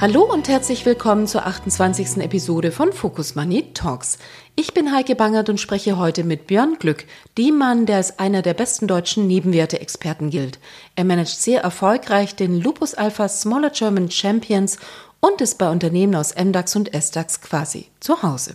Hallo 0.00 0.22
und 0.22 0.46
herzlich 0.46 0.86
willkommen 0.86 1.26
zur 1.26 1.44
28. 1.44 2.18
Episode 2.18 2.70
von 2.70 2.92
Focus 2.92 3.34
Money 3.34 3.72
Talks. 3.74 4.18
Ich 4.54 4.72
bin 4.72 4.94
Heike 4.94 5.16
Bangert 5.16 5.48
und 5.48 5.58
spreche 5.58 5.98
heute 5.98 6.22
mit 6.22 6.46
Björn 6.46 6.76
Glück, 6.78 7.04
dem 7.36 7.58
Mann, 7.58 7.84
der 7.84 7.96
als 7.96 8.20
einer 8.20 8.40
der 8.42 8.54
besten 8.54 8.86
deutschen 8.86 9.26
Nebenwerte-Experten 9.26 10.30
gilt. 10.30 10.60
Er 10.94 11.02
managt 11.02 11.42
sehr 11.42 11.62
erfolgreich 11.62 12.36
den 12.36 12.60
Lupus 12.60 12.94
Alpha 12.94 13.28
Smaller 13.28 13.70
German 13.70 14.08
Champions 14.08 14.78
und 15.18 15.40
ist 15.40 15.58
bei 15.58 15.68
Unternehmen 15.68 16.14
aus 16.14 16.32
MDAX 16.32 16.76
und 16.76 16.94
SDAX 16.94 17.40
quasi 17.40 17.86
zu 17.98 18.22
Hause. 18.22 18.54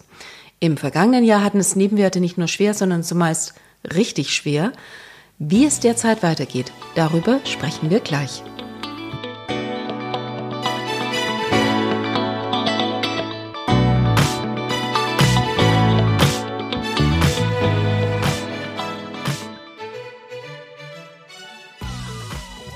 Im 0.62 0.78
vergangenen 0.78 1.26
Jahr 1.26 1.44
hatten 1.44 1.60
es 1.60 1.76
Nebenwerte 1.76 2.22
nicht 2.22 2.38
nur 2.38 2.48
schwer, 2.48 2.74
sondern 2.74 3.04
zumeist 3.04 3.54
richtig 3.94 4.34
schwer. 4.34 4.72
Wie 5.40 5.66
es 5.66 5.82
derzeit 5.82 6.24
weitergeht, 6.24 6.72
darüber 6.96 7.42
sprechen 7.44 7.90
wir 7.90 8.00
gleich. 8.00 8.44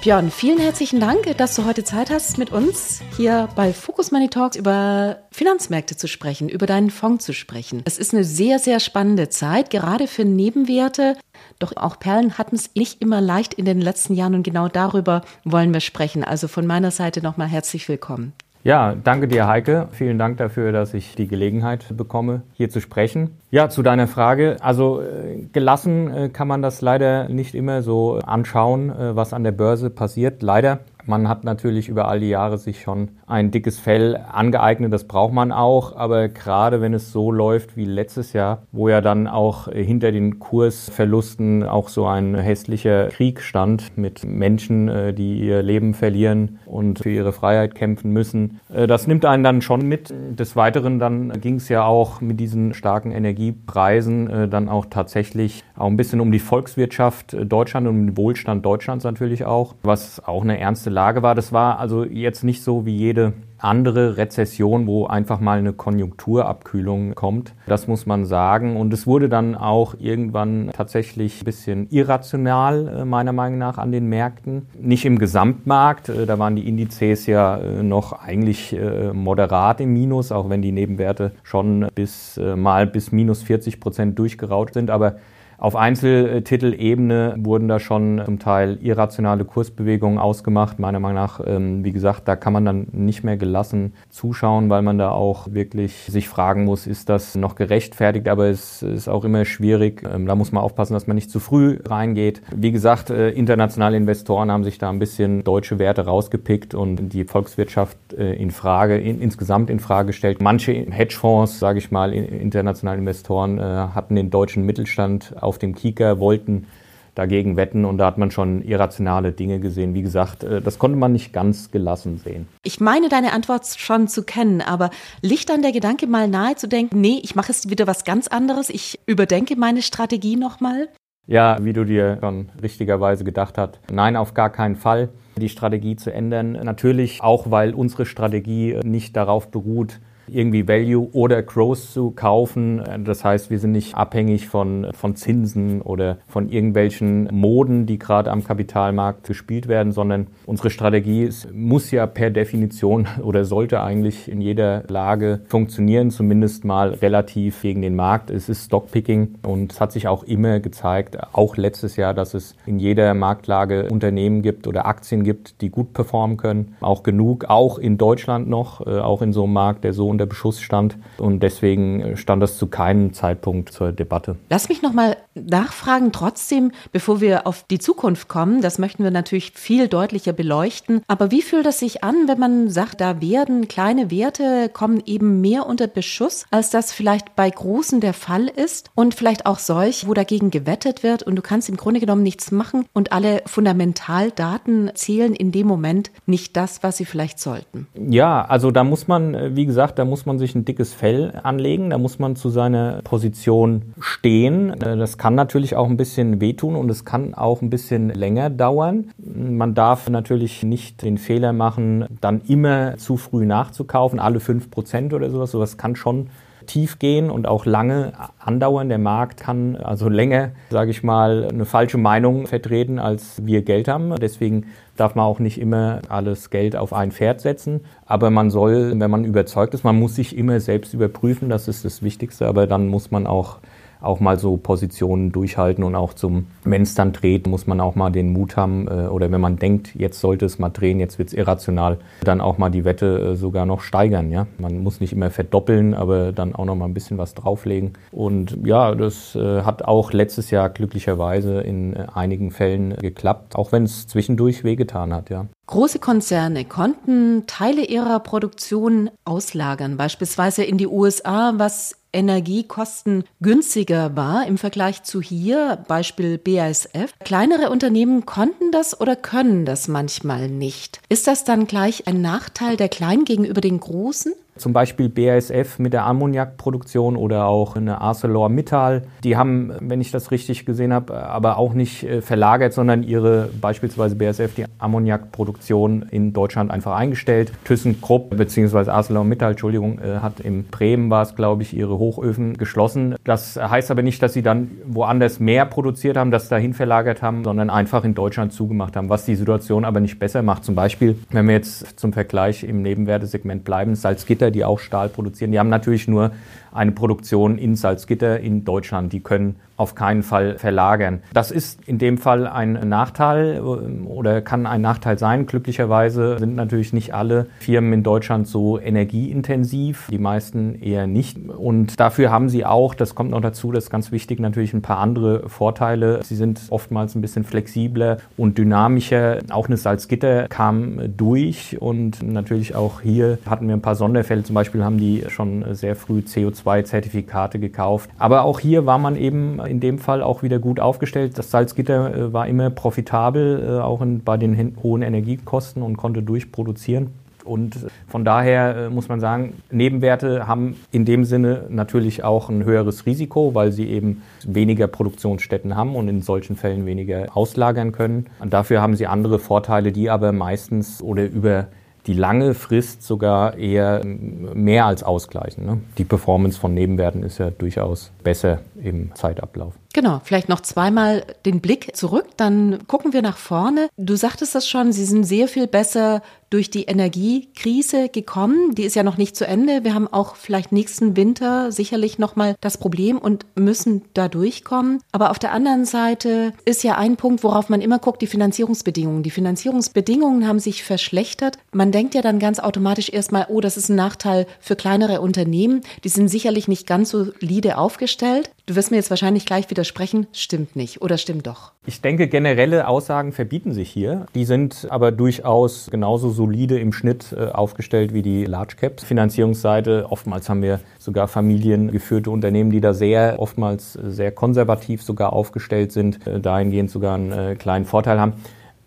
Björn, 0.08 0.32
vielen 0.32 0.58
herzlichen 0.58 1.02
Dank, 1.02 1.36
dass 1.36 1.54
du 1.58 1.66
heute 1.66 1.84
Zeit 1.84 2.10
hast, 2.12 2.38
mit 2.38 2.54
uns 2.54 3.02
hier 3.18 3.50
bei 3.58 3.74
Focus 3.74 4.10
Money 4.10 4.30
Talks 4.30 4.56
über 4.56 5.18
Finanzmärkte 5.32 5.98
zu 5.98 6.08
sprechen, 6.08 6.48
über 6.48 6.66
deinen 6.66 6.92
Fonds 6.92 7.26
zu 7.26 7.34
sprechen. 7.34 7.82
Es 7.84 7.98
ist 7.98 8.14
eine 8.14 8.24
sehr, 8.24 8.58
sehr 8.58 8.80
spannende 8.80 9.28
Zeit, 9.28 9.70
gerade 9.70 10.08
für 10.08 10.24
Nebenwerte. 10.24 11.18
Doch 11.60 11.76
auch 11.76 12.00
Perlen 12.00 12.38
hatten 12.38 12.56
es 12.56 12.74
nicht 12.74 13.02
immer 13.02 13.20
leicht 13.20 13.56
in 13.56 13.66
den 13.66 13.82
letzten 13.82 14.14
Jahren 14.14 14.36
und 14.36 14.44
genau 14.44 14.70
darüber 14.70 15.24
wollen 15.44 15.74
wir 15.74 15.82
sprechen. 15.82 16.24
Also 16.24 16.48
von 16.48 16.66
meiner 16.66 16.92
Seite 16.92 17.22
nochmal 17.22 17.50
herzlich 17.50 17.90
willkommen. 17.90 18.32
Ja, 18.68 18.96
danke 19.02 19.30
dir, 19.30 19.48
Heike. 19.48 19.88
Vielen 19.92 20.20
Dank 20.20 20.40
dafür, 20.40 20.74
dass 20.74 20.94
ich 20.94 21.16
die 21.16 21.30
Gelegenheit 21.30 21.86
bekomme, 21.96 22.42
hier 22.52 22.70
zu 22.70 22.82
sprechen. 22.82 23.38
Ja, 23.50 23.70
zu 23.70 23.82
deiner 23.82 24.08
Frage. 24.08 24.58
Also 24.60 25.00
äh, 25.00 25.46
gelassen 25.54 26.14
äh, 26.14 26.28
kann 26.28 26.50
man 26.50 26.62
das 26.62 26.82
leider 26.82 27.30
nicht 27.30 27.56
immer 27.56 27.82
so 27.82 28.18
anschauen, 28.18 28.90
äh, 28.90 29.16
was 29.16 29.32
an 29.32 29.46
der 29.46 29.54
Börse 29.54 29.90
passiert. 29.90 30.44
Leider. 30.44 30.80
Man 31.08 31.30
hat 31.30 31.46
natürlich 31.46 31.88
über 31.88 32.10
all 32.10 32.20
die 32.20 32.28
Jahre 32.28 32.58
sich 32.58 32.82
schon 32.82 33.12
ein 33.28 33.50
dickes 33.50 33.80
Fell 33.80 34.20
angeeignet, 34.30 34.92
das 34.92 35.06
braucht 35.06 35.34
man 35.34 35.54
auch, 35.54 35.96
aber 35.96 36.28
gerade 36.28 36.82
wenn 36.82 36.94
es 36.94 37.14
so 37.14 37.32
läuft 37.32 37.78
wie 37.78 37.86
letztes 37.86 38.34
Jahr, 38.34 38.64
wo 38.74 38.90
ja 38.90 39.00
dann 39.00 39.28
auch 39.28 39.72
hinter 39.72 40.12
den 40.12 40.40
Kursverlusten 40.40 41.64
auch 41.64 41.88
so 41.88 42.06
ein 42.08 42.36
hässlicher 42.36 43.08
Krieg 43.08 43.40
stand 43.42 43.98
mit 43.98 44.26
Menschen, 44.26 44.90
äh, 44.90 45.14
die 45.14 45.40
ihr 45.40 45.64
Leben 45.64 45.94
verlieren 45.94 46.60
und 46.66 47.00
für 47.00 47.10
ihre 47.10 47.32
Freiheit 47.32 47.74
kämpfen 47.74 48.12
müssen, 48.12 48.60
äh, 48.74 48.86
das 48.86 49.08
nimmt 49.08 49.24
einen 49.24 49.46
dann 49.46 49.62
schon 49.62 49.88
mit. 49.88 50.14
Des 50.38 50.58
Weiteren 50.58 51.00
dann 51.00 51.40
ging 51.40 51.56
es 51.56 51.70
ja 51.70 51.86
auch 51.86 52.20
mit 52.20 52.38
diesen 52.38 52.74
starken 52.74 53.12
Energiepreisen 53.12 54.30
äh, 54.30 54.48
dann 54.50 54.68
auch 54.68 54.88
tatsächlich 54.90 55.64
auch 55.78 55.88
ein 55.88 55.96
bisschen 55.96 56.20
um 56.20 56.34
die 56.34 56.40
Volkswirtschaft 56.40 57.38
Deutschland 57.46 57.88
und 57.88 57.98
um 57.98 58.08
den 58.08 58.18
Wohlstand 58.18 58.66
Deutschlands 58.66 59.06
natürlich 59.06 59.46
auch, 59.46 59.76
was 59.84 60.22
auch 60.26 60.42
eine 60.42 60.60
ernste 60.60 60.97
Lage 60.98 61.22
war. 61.22 61.36
Das 61.36 61.54
war 61.54 61.78
also 61.78 62.04
jetzt 62.04 62.44
nicht 62.44 62.64
so 62.64 62.88
wie 62.88 62.96
jede 62.96 63.34
andere 63.60 64.18
Rezession, 64.18 64.88
wo 64.88 65.06
einfach 65.06 65.40
mal 65.40 65.60
eine 65.60 65.74
Konjunkturabkühlung 65.74 67.14
kommt. 67.14 67.54
Das 67.68 67.88
muss 67.88 68.08
man 68.08 68.26
sagen. 68.26 68.78
Und 68.78 68.92
es 68.94 69.06
wurde 69.06 69.30
dann 69.30 69.54
auch 69.56 69.96
irgendwann 70.00 70.72
tatsächlich 70.74 71.42
ein 71.42 71.46
bisschen 71.46 71.88
irrational, 71.92 72.88
äh, 72.88 73.06
meiner 73.06 73.34
Meinung 73.34 73.60
nach, 73.60 73.78
an 73.78 73.92
den 73.92 74.08
Märkten. 74.08 74.68
Nicht 74.80 75.06
im 75.06 75.20
Gesamtmarkt. 75.20 76.10
Äh, 76.10 76.26
da 76.26 76.40
waren 76.40 76.56
die 76.56 76.68
Indizes 76.68 77.28
ja 77.28 77.58
äh, 77.58 77.84
noch 77.84 78.14
eigentlich 78.14 78.76
moderat 79.14 79.82
im 79.82 79.94
Minus, 79.94 80.32
auch 80.32 80.50
wenn 80.50 80.62
die 80.62 80.72
Nebenwerte 80.72 81.32
schon 81.44 81.88
bis 81.94 82.40
mal 82.56 82.88
bis 82.88 83.12
minus 83.12 83.44
40 83.44 83.80
Prozent 83.80 84.18
durchgeraut 84.20 84.74
sind. 84.74 84.90
Aber 84.90 85.18
auf 85.60 85.76
Einzeltitelebene 85.76 87.36
wurden 87.40 87.68
da 87.68 87.80
schon 87.80 88.22
zum 88.24 88.38
Teil 88.38 88.78
irrationale 88.80 89.44
Kursbewegungen 89.44 90.20
ausgemacht. 90.20 90.78
Meiner 90.78 91.00
Meinung 91.00 91.16
nach, 91.16 91.42
ähm, 91.44 91.84
wie 91.84 91.92
gesagt, 91.92 92.28
da 92.28 92.36
kann 92.36 92.54
man 92.54 92.64
dann 92.64 92.88
nicht 92.92 93.24
mehr 93.24 93.38
gelassen 93.38 93.94
zuschauen, 94.10 94.70
weil 94.70 94.84
man 94.84 95.00
da 95.00 95.10
auch 95.10 95.52
wirklich 95.52 96.06
sich 96.06 96.30
fragen 96.30 96.66
muss, 96.66 96.86
ist 96.86 97.10
das 97.10 97.34
noch 97.34 97.56
gerechtfertigt? 97.56 98.28
Aber 98.28 98.46
es 98.46 98.84
ist 98.84 99.08
auch 99.08 99.26
immer 99.26 99.46
schwierig. 99.46 100.04
Ähm, 100.04 100.28
da 100.28 100.36
muss 100.36 100.52
man 100.52 100.64
aufpassen, 100.64 100.94
dass 100.94 101.08
man 101.08 101.16
nicht 101.16 101.32
zu 101.32 101.40
früh 101.40 101.80
reingeht. 101.84 102.44
Wie 102.56 102.72
gesagt, 102.72 103.10
äh, 103.10 103.32
internationale 103.32 103.98
Investoren 103.98 104.52
haben 104.52 104.64
sich 104.64 104.78
da 104.78 104.92
ein 104.92 105.00
bisschen 105.00 105.44
deutsche 105.44 105.80
Werte 105.80 106.06
rausgepickt 106.06 106.76
und 106.76 107.10
die 107.10 107.24
Volkswirtschaft 107.24 107.98
äh, 108.14 108.34
in 108.34 108.52
Frage, 108.52 109.00
in, 109.00 109.20
insgesamt 109.22 109.72
in 109.72 109.80
Frage 109.80 110.08
gestellt. 110.08 110.40
Manche 110.40 110.72
Hedgefonds, 110.72 111.58
sage 111.58 111.80
ich 111.80 111.90
mal, 111.90 112.14
internationale 112.14 113.00
Investoren 113.00 113.58
äh, 113.58 113.62
hatten 113.62 114.14
den 114.14 114.30
deutschen 114.30 114.64
Mittelstand 114.64 115.34
auf 115.48 115.58
dem 115.58 115.74
Kieker, 115.74 116.20
wollten 116.20 116.68
dagegen 117.16 117.58
wetten 117.58 117.84
und 117.84 117.98
da 117.98 118.06
hat 118.06 118.18
man 118.18 118.30
schon 118.30 118.62
irrationale 118.62 119.32
Dinge 119.32 119.60
gesehen. 119.60 119.94
Wie 119.94 120.04
gesagt, 120.04 120.44
äh, 120.44 120.62
das 120.62 120.78
konnte 120.78 120.98
man 120.98 121.14
nicht 121.14 121.34
ganz 121.34 121.72
gelassen 121.72 122.20
sehen. 122.24 122.48
Ich 122.64 122.80
meine 122.80 123.10
deine 123.10 123.34
Antwort 123.34 123.66
schon 123.66 124.08
zu 124.08 124.24
kennen, 124.24 124.62
aber 124.62 124.92
liegt 125.22 125.50
dann 125.50 125.64
der 125.64 125.72
Gedanke 125.72 126.06
mal 126.06 126.28
nahe 126.28 126.56
zu 126.56 126.68
denken, 126.68 127.02
nee, 127.02 127.20
ich 127.24 127.36
mache 127.36 127.52
jetzt 127.52 127.70
wieder 127.72 127.88
was 127.88 128.04
ganz 128.04 128.28
anderes, 128.28 128.70
ich 128.70 129.00
überdenke 129.08 129.56
meine 129.56 129.82
Strategie 129.82 130.36
nochmal? 130.36 130.90
Ja, 131.26 131.58
wie 131.62 131.74
du 131.74 131.84
dir 131.84 132.20
schon 132.22 132.50
richtigerweise 132.62 133.24
gedacht 133.24 133.58
hast, 133.58 133.80
nein, 133.92 134.16
auf 134.16 134.34
gar 134.34 134.50
keinen 134.50 134.76
Fall 134.76 135.10
die 135.38 135.50
Strategie 135.50 135.96
zu 135.96 136.14
ändern. 136.14 136.54
Natürlich 136.54 137.22
auch, 137.22 137.52
weil 137.52 137.74
unsere 137.74 138.06
Strategie 138.06 138.80
nicht 138.84 139.16
darauf 139.16 139.52
beruht, 139.52 140.00
irgendwie 140.30 140.68
Value 140.68 141.10
oder 141.14 141.42
Growth 141.44 141.80
zu 141.80 142.12
kaufen. 142.12 142.82
Das 143.06 143.24
heißt, 143.24 143.50
wir 143.50 143.60
sind 143.60 143.72
nicht 143.72 143.96
abhängig 143.96 144.48
von, 144.48 144.88
von 144.94 145.16
Zinsen 145.16 145.82
oder 145.82 146.18
von 146.28 146.50
irgendwelchen 146.50 147.30
Moden, 147.32 147.86
die 147.86 148.00
gerade 148.00 148.32
am 148.32 148.44
Kapitalmarkt 148.44 149.26
gespielt 149.28 149.68
werden, 149.68 149.92
sondern 149.92 150.28
unsere 150.46 150.70
Strategie 150.70 151.24
ist, 151.24 151.54
muss 151.54 151.92
ja 151.92 152.06
per 152.08 152.30
Definition 152.30 153.08
oder 153.24 153.46
sollte 153.46 153.82
eigentlich 153.82 154.30
in 154.30 154.42
jeder 154.42 154.84
Lage 154.88 155.42
funktionieren, 155.48 156.12
zumindest 156.12 156.66
mal 156.66 156.90
relativ 156.90 157.62
gegen 157.62 157.82
den 157.82 157.96
Markt. 157.96 158.30
Es 158.30 158.50
ist 158.50 158.66
Stockpicking 158.66 159.36
und 159.44 159.72
es 159.74 159.82
hat 159.82 159.92
sich 159.92 160.08
auch 160.08 160.24
immer 160.24 160.60
gezeigt, 160.60 161.18
auch 161.34 161.58
letztes 161.58 161.96
Jahr, 161.96 162.14
dass 162.14 162.34
es 162.34 162.56
in 162.66 162.80
jeder 162.80 163.14
Marktlage 163.14 163.88
Unternehmen 163.90 164.42
gibt 164.42 164.68
oder 164.68 164.86
Aktien 164.86 165.24
gibt, 165.24 165.62
die 165.62 165.70
gut 165.70 165.94
performen 165.94 166.38
können. 166.38 166.76
Auch 166.82 167.04
genug, 167.04 167.46
auch 167.46 167.78
in 167.78 167.98
Deutschland 167.98 168.48
noch, 168.50 168.86
äh, 168.86 169.00
auch 169.00 169.22
in 169.22 169.34
so 169.34 169.44
einem 169.44 169.54
Markt, 169.54 169.84
der 169.84 169.94
so 169.94 170.08
unter 170.18 170.26
Beschuss 170.26 170.60
stand. 170.62 170.98
Und 171.20 171.44
deswegen 171.44 172.18
stand 172.18 172.42
das 172.42 172.58
zu 172.58 172.66
keinem 172.66 173.14
Zeitpunkt 173.14 173.72
zur 173.72 173.92
Debatte. 173.92 174.36
Lass 174.50 174.68
mich 174.68 174.82
nochmal 174.82 175.18
nachfragen, 175.36 176.12
trotzdem, 176.12 176.72
bevor 176.92 177.22
wir 177.22 177.46
auf 177.46 177.66
die 177.70 177.78
Zukunft 177.78 178.28
kommen. 178.28 178.62
Das 178.62 178.80
möchten 178.80 179.04
wir 179.04 179.12
natürlich 179.12 179.52
viel 179.52 179.88
deutlicher 179.88 180.34
beleuchten. 180.34 181.04
Aber 181.08 181.30
wie 181.30 181.44
fühlt 181.44 181.68
das 181.68 181.78
sich 181.78 182.04
an, 182.04 182.28
wenn 182.28 182.40
man 182.40 182.70
sagt, 182.70 183.00
da 183.00 183.22
werden 183.22 183.68
kleine 183.68 184.10
Werte, 184.10 184.70
kommen 184.74 185.04
eben 185.06 185.40
mehr 185.42 185.68
unter 185.68 185.86
Beschuss, 185.86 186.46
als 186.50 186.72
das 186.72 186.92
vielleicht 186.92 187.36
bei 187.36 187.48
großen 187.48 188.02
der 188.02 188.14
Fall 188.14 188.48
ist? 188.48 188.90
Und 188.96 189.14
vielleicht 189.14 189.46
auch 189.46 189.60
solch, 189.60 190.08
wo 190.08 190.16
dagegen 190.16 190.50
gewettet 190.50 191.04
wird 191.04 191.22
und 191.22 191.36
du 191.36 191.44
kannst 191.44 191.70
im 191.70 191.78
Grunde 191.78 192.00
genommen 192.00 192.24
nichts 192.24 192.52
machen 192.52 192.86
und 192.94 193.12
alle 193.12 193.44
Fundamentaldaten 193.46 194.92
zählen 194.96 195.36
in 195.36 195.52
dem 195.52 195.68
Moment 195.68 196.10
nicht 196.26 196.58
das, 196.58 196.82
was 196.82 196.98
sie 196.98 197.06
vielleicht 197.06 197.40
sollten. 197.40 197.88
Ja, 197.96 198.44
also 198.44 198.72
da 198.72 198.84
muss 198.84 199.08
man, 199.08 199.56
wie 199.56 199.66
gesagt, 199.68 200.00
da 200.00 200.06
muss 200.08 200.26
man 200.26 200.40
sich 200.40 200.56
ein 200.56 200.66
dickes 200.66 200.94
Fell 200.94 201.40
anlegen, 201.44 201.92
da 201.92 201.98
muss 201.98 202.20
man 202.20 202.36
zu 202.36 202.50
seiner 202.50 203.02
Position 203.04 203.94
stehen. 204.00 204.70
Äh, 204.82 204.98
das 204.98 205.18
kann 205.18 205.36
natürlich 205.36 205.76
auch 205.76 205.88
ein 205.88 205.98
bisschen 205.98 206.42
wehtun 206.42 206.76
und 206.76 206.90
es 206.90 207.06
kann 207.06 207.34
auch 207.34 207.62
ein 207.62 207.70
bisschen 207.70 208.10
länger 208.10 208.50
dauern. 208.50 209.12
Man 209.18 209.74
darf 209.74 210.10
natürlich 210.10 210.64
nicht 210.64 211.02
den 211.02 211.18
Fehler 211.18 211.54
machen, 211.54 212.06
dann 212.22 212.42
immer 212.48 212.98
zu 212.98 213.18
früh 213.18 213.46
nachzukaufen, 213.46 214.20
alle 214.20 214.40
fünf 214.40 214.72
Prozent 214.72 215.14
oder 215.14 215.30
sowas. 215.30 215.52
Sowas 215.52 215.78
kann 215.78 215.96
schon 215.96 216.30
tief 216.68 217.00
gehen 217.00 217.32
und 217.32 217.48
auch 217.48 217.66
lange 217.66 218.14
andauern. 218.40 218.90
Der 218.90 218.98
Markt 219.00 219.40
kann 219.40 219.76
also 219.76 220.10
länger, 220.10 220.52
sage 220.70 220.92
ich 220.92 221.04
mal, 221.04 221.48
eine 221.50 221.66
falsche 221.66 221.98
Meinung 221.98 222.48
vertreten, 222.48 223.00
als 223.00 223.46
wir 223.46 223.64
Geld 223.64 223.88
haben. 223.88 224.14
Deswegen 224.22 224.68
darf 224.96 225.16
man 225.16 225.26
auch 225.26 225.40
nicht 225.40 225.60
immer 225.60 226.02
alles 226.10 226.50
Geld 226.50 226.76
auf 226.76 226.94
ein 226.94 227.12
Pferd 227.12 227.42
setzen. 227.42 227.82
Aber 228.06 228.30
man 228.30 228.50
soll, 228.52 229.00
wenn 229.00 229.12
man 229.12 229.26
überzeugt 229.26 229.74
ist, 229.74 229.84
man 229.84 229.98
muss 229.98 230.16
sich 230.16 230.38
immer 230.38 230.60
selbst 230.60 230.94
überprüfen, 230.94 231.50
das 231.50 231.68
ist 231.68 231.86
das 231.86 232.04
Wichtigste. 232.04 232.48
Aber 232.48 232.68
dann 232.68 232.88
muss 232.88 233.12
man 233.12 233.26
auch 233.26 233.58
auch 234.02 234.20
mal 234.20 234.40
so 234.40 234.58
Positionen 234.58 235.32
durchhalten 235.32 235.84
und 235.84 235.96
auch 235.96 236.14
zum, 236.14 236.48
wenn 236.64 236.82
es 236.82 236.96
dann 236.96 237.14
dreht, 237.14 237.48
muss 237.48 237.68
man 237.68 237.80
auch 237.80 237.96
mal 237.96 238.12
den 238.12 238.32
Mut 238.32 238.58
haben 238.58 238.88
äh, 238.88 239.08
oder 239.08 239.32
wenn 239.32 239.42
man 239.42 239.58
denkt, 239.58 239.96
jetzt 239.96 240.20
sollte 240.20 240.46
es 240.46 240.60
mal 240.60 240.70
drehen, 240.70 241.00
jetzt 241.00 241.20
wird 241.20 241.30
es 241.30 241.34
irrational, 241.34 241.98
dann 242.24 242.42
auch 242.42 242.58
mal 242.58 242.70
die 242.70 242.86
Wette 242.86 243.34
äh, 243.34 243.36
sogar 243.36 243.66
noch 243.66 243.82
steigern. 243.82 244.32
Ja? 244.32 244.48
Man 244.58 244.84
muss 244.84 245.00
nicht 245.00 245.14
immer 245.14 245.30
verdoppeln, 245.30 245.94
aber 245.94 246.32
dann 246.32 246.56
auch 246.56 246.66
noch 246.66 246.76
mal 246.76 246.86
ein 246.86 246.94
bisschen 246.94 247.18
was 247.18 247.34
drauflegen. 247.34 247.94
Und 248.12 248.58
ja, 248.66 248.96
das 248.96 249.36
äh, 249.36 249.64
hat 249.64 249.86
auch 249.86 250.14
letztes 250.14 250.52
Jahr 250.52 250.70
glücklicherweise 250.70 251.62
in 251.62 251.96
einigen 251.96 252.52
Fällen 252.52 252.96
geklappt, 252.96 253.56
auch 253.56 253.72
wenn 253.72 253.84
es 253.84 254.08
zwischendurch 254.08 254.64
wehgetan 254.64 255.14
hat. 255.14 255.30
Ja. 255.30 255.48
Große 255.68 256.00
Konzerne 256.00 256.64
konnten 256.64 257.44
Teile 257.46 257.84
ihrer 257.84 258.22
Produktion 258.22 259.10
auslagern, 259.26 259.98
beispielsweise 259.98 260.64
in 260.64 260.78
die 260.78 260.88
USA, 260.88 261.54
was 261.58 261.97
Energiekosten 262.18 263.26
günstiger 263.42 264.16
war 264.16 264.48
im 264.48 264.58
Vergleich 264.58 265.04
zu 265.04 265.22
hier, 265.22 265.84
Beispiel 265.88 266.40
BASF. 266.40 267.14
Kleinere 267.24 267.70
Unternehmen 267.70 268.26
konnten 268.26 268.72
das 268.72 269.00
oder 269.00 269.16
können 269.16 269.66
das 269.66 269.88
manchmal 269.88 270.50
nicht. 270.50 271.00
Ist 271.10 271.28
das 271.28 271.44
dann 271.44 271.68
gleich 271.68 272.08
ein 272.08 272.22
Nachteil 272.22 272.76
der 272.76 272.90
Kleinen 272.90 273.24
gegenüber 273.24 273.62
den 273.62 273.80
Großen? 273.80 274.34
Zum 274.58 274.74
Beispiel 274.74 275.10
BASF 275.10 275.80
mit 275.80 275.94
der 275.94 276.06
Ammoniakproduktion 276.06 277.16
oder 277.16 277.46
auch 277.46 277.76
eine 277.76 278.02
ArcelorMittal. 278.02 279.04
Die 279.24 279.38
haben, 279.38 279.72
wenn 279.80 280.02
ich 280.02 280.12
das 280.12 280.32
richtig 280.32 280.66
gesehen 280.66 280.94
habe, 280.94 281.16
aber 281.16 281.58
auch 281.58 281.74
nicht 281.74 282.04
äh, 282.04 282.22
verlagert, 282.22 282.74
sondern 282.74 283.04
ihre 283.04 283.50
beispielsweise 283.62 284.16
BASF 284.16 284.56
die 284.56 284.66
Ammoniakproduktion 284.80 286.04
in 286.10 286.34
Deutschland 286.34 286.72
einfach 286.72 286.96
eingestellt. 286.96 287.52
ThyssenKrupp 287.66 288.36
bzw. 288.36 288.90
ArcelorMittal, 288.90 289.52
Entschuldigung, 289.52 290.00
äh, 290.00 290.20
hat 290.20 290.40
in 290.40 290.66
Bremen 290.66 291.10
war 291.10 291.24
es, 291.24 291.36
glaube 291.36 291.64
ich, 291.64 291.76
ihre 291.76 291.98
Hochöfen 291.98 292.58
geschlossen. 292.58 293.16
Das 293.24 293.56
heißt 293.56 293.92
aber 293.92 294.02
nicht, 294.02 294.22
dass 294.22 294.34
sie 294.34 294.42
dann 294.42 294.72
woanders 294.86 295.40
mehr 295.40 295.66
produziert 295.66 296.18
haben, 296.18 296.32
das 296.32 296.50
dahin 296.50 296.74
verlagert 296.74 297.22
haben, 297.22 297.44
sondern 297.44 297.70
einfach 297.70 298.04
in 298.04 298.14
Deutschland 298.14 298.54
zugemacht 298.54 298.96
haben, 298.96 299.10
was 299.10 299.26
die 299.26 299.36
Situation 299.36 299.86
aber 299.86 300.00
nicht 300.00 300.20
besser 300.20 300.42
macht. 300.42 300.64
Zum 300.64 300.76
Beispiel, 300.76 301.18
wenn 301.32 301.48
wir 301.48 301.56
jetzt 301.56 302.00
zum 302.00 302.14
Vergleich 302.14 302.64
im 302.64 302.82
Nebenwertesegment 302.82 303.64
bleiben, 303.64 303.96
Salzgitter 303.96 304.47
Salzgitter, 304.48 304.52
die 304.52 304.66
auch 304.66 304.80
Stahl 304.80 305.10
produzieren. 305.10 305.52
Die 305.52 305.60
haben 305.60 305.70
natürlich 305.70 306.08
nur 306.08 306.32
eine 306.78 306.92
Produktion 306.92 307.58
in 307.58 307.76
Salzgitter 307.76 308.40
in 308.40 308.64
Deutschland. 308.64 309.12
Die 309.12 309.20
können 309.20 309.58
auf 309.78 309.94
keinen 309.94 310.24
Fall 310.24 310.58
verlagern. 310.58 311.22
Das 311.34 311.52
ist 311.52 311.88
in 311.88 312.00
dem 312.00 312.18
Fall 312.18 312.48
ein 312.48 312.74
Nachteil 312.90 313.58
äh, 313.58 313.60
oder 313.60 314.42
kann 314.42 314.66
ein 314.66 314.82
Nachteil 314.82 315.20
sein. 315.20 315.46
Glücklicherweise 315.46 316.40
sind 316.40 316.56
natürlich 316.56 316.94
nicht 316.94 317.14
alle 317.14 317.46
Firmen 317.60 317.94
in 317.94 318.04
Deutschland 318.04 318.48
so 318.48 318.80
energieintensiv, 318.80 320.08
die 320.10 320.18
meisten 320.18 320.82
eher 320.82 321.06
nicht. 321.06 321.38
Und 321.50 322.00
dafür 322.00 322.32
haben 322.32 322.50
sie 322.50 322.66
auch, 322.66 322.96
das 322.96 323.14
kommt 323.14 323.32
noch 323.32 323.42
dazu, 323.42 323.72
das 323.72 323.86
ist 323.86 323.90
ganz 323.92 324.12
wichtig, 324.12 324.40
natürlich 324.40 324.74
ein 324.74 324.82
paar 324.82 324.98
andere 324.98 325.48
Vorteile. 325.48 326.22
Sie 326.24 326.36
sind 326.36 326.62
oftmals 326.70 327.14
ein 327.14 327.22
bisschen 327.22 327.44
flexibler 327.44 328.18
und 328.36 328.58
dynamischer. 328.58 329.40
Auch 329.52 329.68
eine 329.68 329.78
Salzgitter 329.78 330.48
kam 330.48 331.00
durch 331.16 331.80
und 331.80 332.24
natürlich 332.24 332.74
auch 332.74 333.02
hier 333.02 333.38
hatten 333.48 333.68
wir 333.68 333.76
ein 333.76 333.82
paar 333.82 333.96
Sonderfälle. 333.96 334.42
Zum 334.44 334.56
Beispiel 334.56 334.84
haben 334.84 334.98
die 334.98 335.24
schon 335.28 335.76
sehr 335.76 335.96
früh 335.96 336.26
CO2-Zertifikate 336.68 337.60
gekauft. 337.60 338.10
Aber 338.18 338.44
auch 338.44 338.60
hier 338.60 338.86
war 338.86 338.98
man 338.98 339.16
eben 339.16 339.60
in 339.60 339.80
dem 339.80 340.00
Fall 340.00 340.22
auch 340.22 340.44
wieder 340.44 340.60
gut 340.60 340.80
aufgestellt. 340.80 341.38
Das 341.38 341.52
Salzgitter 341.52 342.14
äh, 342.16 342.34
war 342.34 342.48
immer 342.48 342.70
profitabel, 342.70 343.78
äh, 343.78 343.82
auch 343.82 344.04
bei 344.26 344.38
den 344.38 344.78
hohen 344.84 345.02
Energiekosten 345.02 345.82
und 345.82 345.98
konnte 345.98 346.22
durchproduzieren. 346.22 347.12
Und 347.44 347.78
von 348.08 348.26
daher 348.26 348.76
äh, 348.76 348.90
muss 348.90 349.08
man 349.08 349.22
sagen, 349.22 349.54
Nebenwerte 349.72 350.48
haben 350.48 350.76
in 350.92 351.06
dem 351.06 351.24
Sinne 351.24 351.64
natürlich 351.70 352.24
auch 352.24 352.50
ein 352.50 352.66
höheres 352.66 353.06
Risiko, 353.06 353.56
weil 353.56 353.72
sie 353.72 353.88
eben 353.88 354.22
weniger 354.46 354.88
Produktionsstätten 354.88 355.76
haben 355.76 355.96
und 355.96 356.10
in 356.10 356.22
solchen 356.22 356.58
Fällen 356.58 356.86
weniger 356.86 357.28
auslagern 357.36 357.94
können. 357.94 358.26
Und 358.40 358.54
dafür 358.54 358.82
haben 358.82 358.96
sie 358.96 359.08
andere 359.08 359.40
Vorteile, 359.40 359.94
die 359.94 360.10
aber 360.10 360.34
meistens 360.34 361.02
oder 361.02 361.26
über 361.26 361.68
die 362.08 362.14
lange 362.14 362.54
Frist 362.54 363.04
sogar 363.04 363.58
eher 363.58 364.02
mehr 364.06 364.86
als 364.86 365.04
ausgleichen. 365.04 365.66
Ne? 365.66 365.82
Die 365.98 366.06
Performance 366.06 366.58
von 366.58 366.74
Nebenwerten 366.74 367.22
ist 367.22 367.38
ja 367.38 367.52
durchaus 367.52 368.12
besser 368.24 368.60
im 368.78 369.14
Zeitablauf. 369.16 369.74
Genau, 369.94 370.22
vielleicht 370.24 370.50
noch 370.50 370.62
zweimal 370.62 371.26
den 371.46 371.60
Blick 371.60 371.96
zurück, 371.96 372.28
dann 372.38 372.86
gucken 372.88 373.14
wir 373.14 373.22
nach 373.22 373.38
vorne. 373.38 373.90
Du 373.98 374.16
sagtest 374.16 374.54
das 374.54 374.68
schon, 374.68 374.92
Sie 374.92 375.06
sind 375.06 375.24
sehr 375.24 375.48
viel 375.48 375.66
besser 375.66 376.22
durch 376.50 376.70
die 376.70 376.84
Energiekrise 376.84 378.10
gekommen. 378.10 378.74
Die 378.76 378.84
ist 378.84 378.96
ja 378.96 379.04
noch 379.04 379.18
nicht 379.18 379.36
zu 379.36 379.46
Ende. 379.46 379.84
Wir 379.84 379.94
haben 379.94 380.08
auch 380.08 380.36
vielleicht 380.36 380.72
nächsten 380.72 381.18
Winter 381.18 381.72
sicherlich 381.72 382.20
nochmal 382.20 382.56
das 382.62 382.78
Problem 382.78 383.18
und 383.18 383.46
müssen 383.56 384.04
da 384.14 384.30
durchkommen. 384.30 385.02
Aber 385.12 385.32
auf 385.32 385.40
der 385.40 385.52
anderen 385.52 385.86
Seite 385.86 386.54
ist 386.64 386.84
ja 386.84 386.96
ein 386.98 387.18
Punkt, 387.18 387.44
worauf 387.44 387.70
man 387.70 387.82
immer 387.82 388.00
guckt, 388.00 388.22
die 388.22 388.28
Finanzierungsbedingungen. 388.28 389.24
Die 389.24 389.32
Finanzierungsbedingungen 389.32 390.48
haben 390.48 390.60
sich 390.60 390.84
verschlechtert. 390.84 391.58
Man 391.74 391.92
denkt 391.92 392.16
ja 392.16 392.22
dann 392.22 392.40
ganz 392.40 392.60
automatisch 392.60 393.10
erstmal, 393.10 393.48
oh, 393.50 393.60
das 393.60 393.76
ist 393.76 393.90
ein 393.90 393.96
Nachteil 393.96 394.48
für 394.62 394.76
kleinere 394.76 395.22
Unternehmen. 395.22 395.82
Die 396.04 396.10
sind 396.10 396.30
sicherlich 396.30 396.68
nicht 396.68 396.88
ganz 396.88 397.10
so 397.10 397.26
solide 397.26 397.78
aufgestellt. 397.78 398.52
Du 398.68 398.76
wirst 398.76 398.92
mir 398.92 398.98
jetzt 398.98 399.10
wahrscheinlich 399.10 399.46
gleich 399.46 399.70
widersprechen, 399.70 400.28
stimmt 400.34 400.76
nicht 400.76 401.02
oder 401.02 401.18
stimmt 401.18 401.48
doch. 401.48 401.72
Ich 401.86 402.02
denke, 402.02 402.28
generelle 402.28 402.90
Aussagen 402.90 403.32
verbieten 403.32 403.72
sich 403.72 403.90
hier. 403.90 404.26
Die 404.36 404.44
sind 404.44 404.88
aber 404.90 405.14
durchaus 405.14 405.88
genauso 405.90 406.32
solide 406.32 406.78
im 406.78 406.92
Schnitt 406.92 407.32
äh, 407.32 407.46
aufgestellt 407.46 408.14
wie 408.14 408.22
die 408.22 408.44
Large 408.44 408.76
Caps. 408.78 409.06
Finanzierungsseite, 409.06 410.08
oftmals 410.10 410.50
haben 410.50 410.62
wir 410.62 410.82
sogar 411.00 411.30
familiengeführte 411.30 412.30
Unternehmen, 412.30 412.70
die 412.70 412.82
da 412.82 412.94
sehr, 412.94 413.40
oftmals 413.40 413.94
sehr 413.94 414.34
konservativ 414.34 415.02
sogar 415.02 415.32
aufgestellt 415.32 415.94
sind, 415.94 416.28
äh, 416.28 416.42
dahingehend 416.42 416.92
sogar 416.92 417.16
einen 417.16 417.32
äh, 417.32 417.56
kleinen 417.56 417.86
Vorteil 417.86 418.20
haben. 418.20 418.34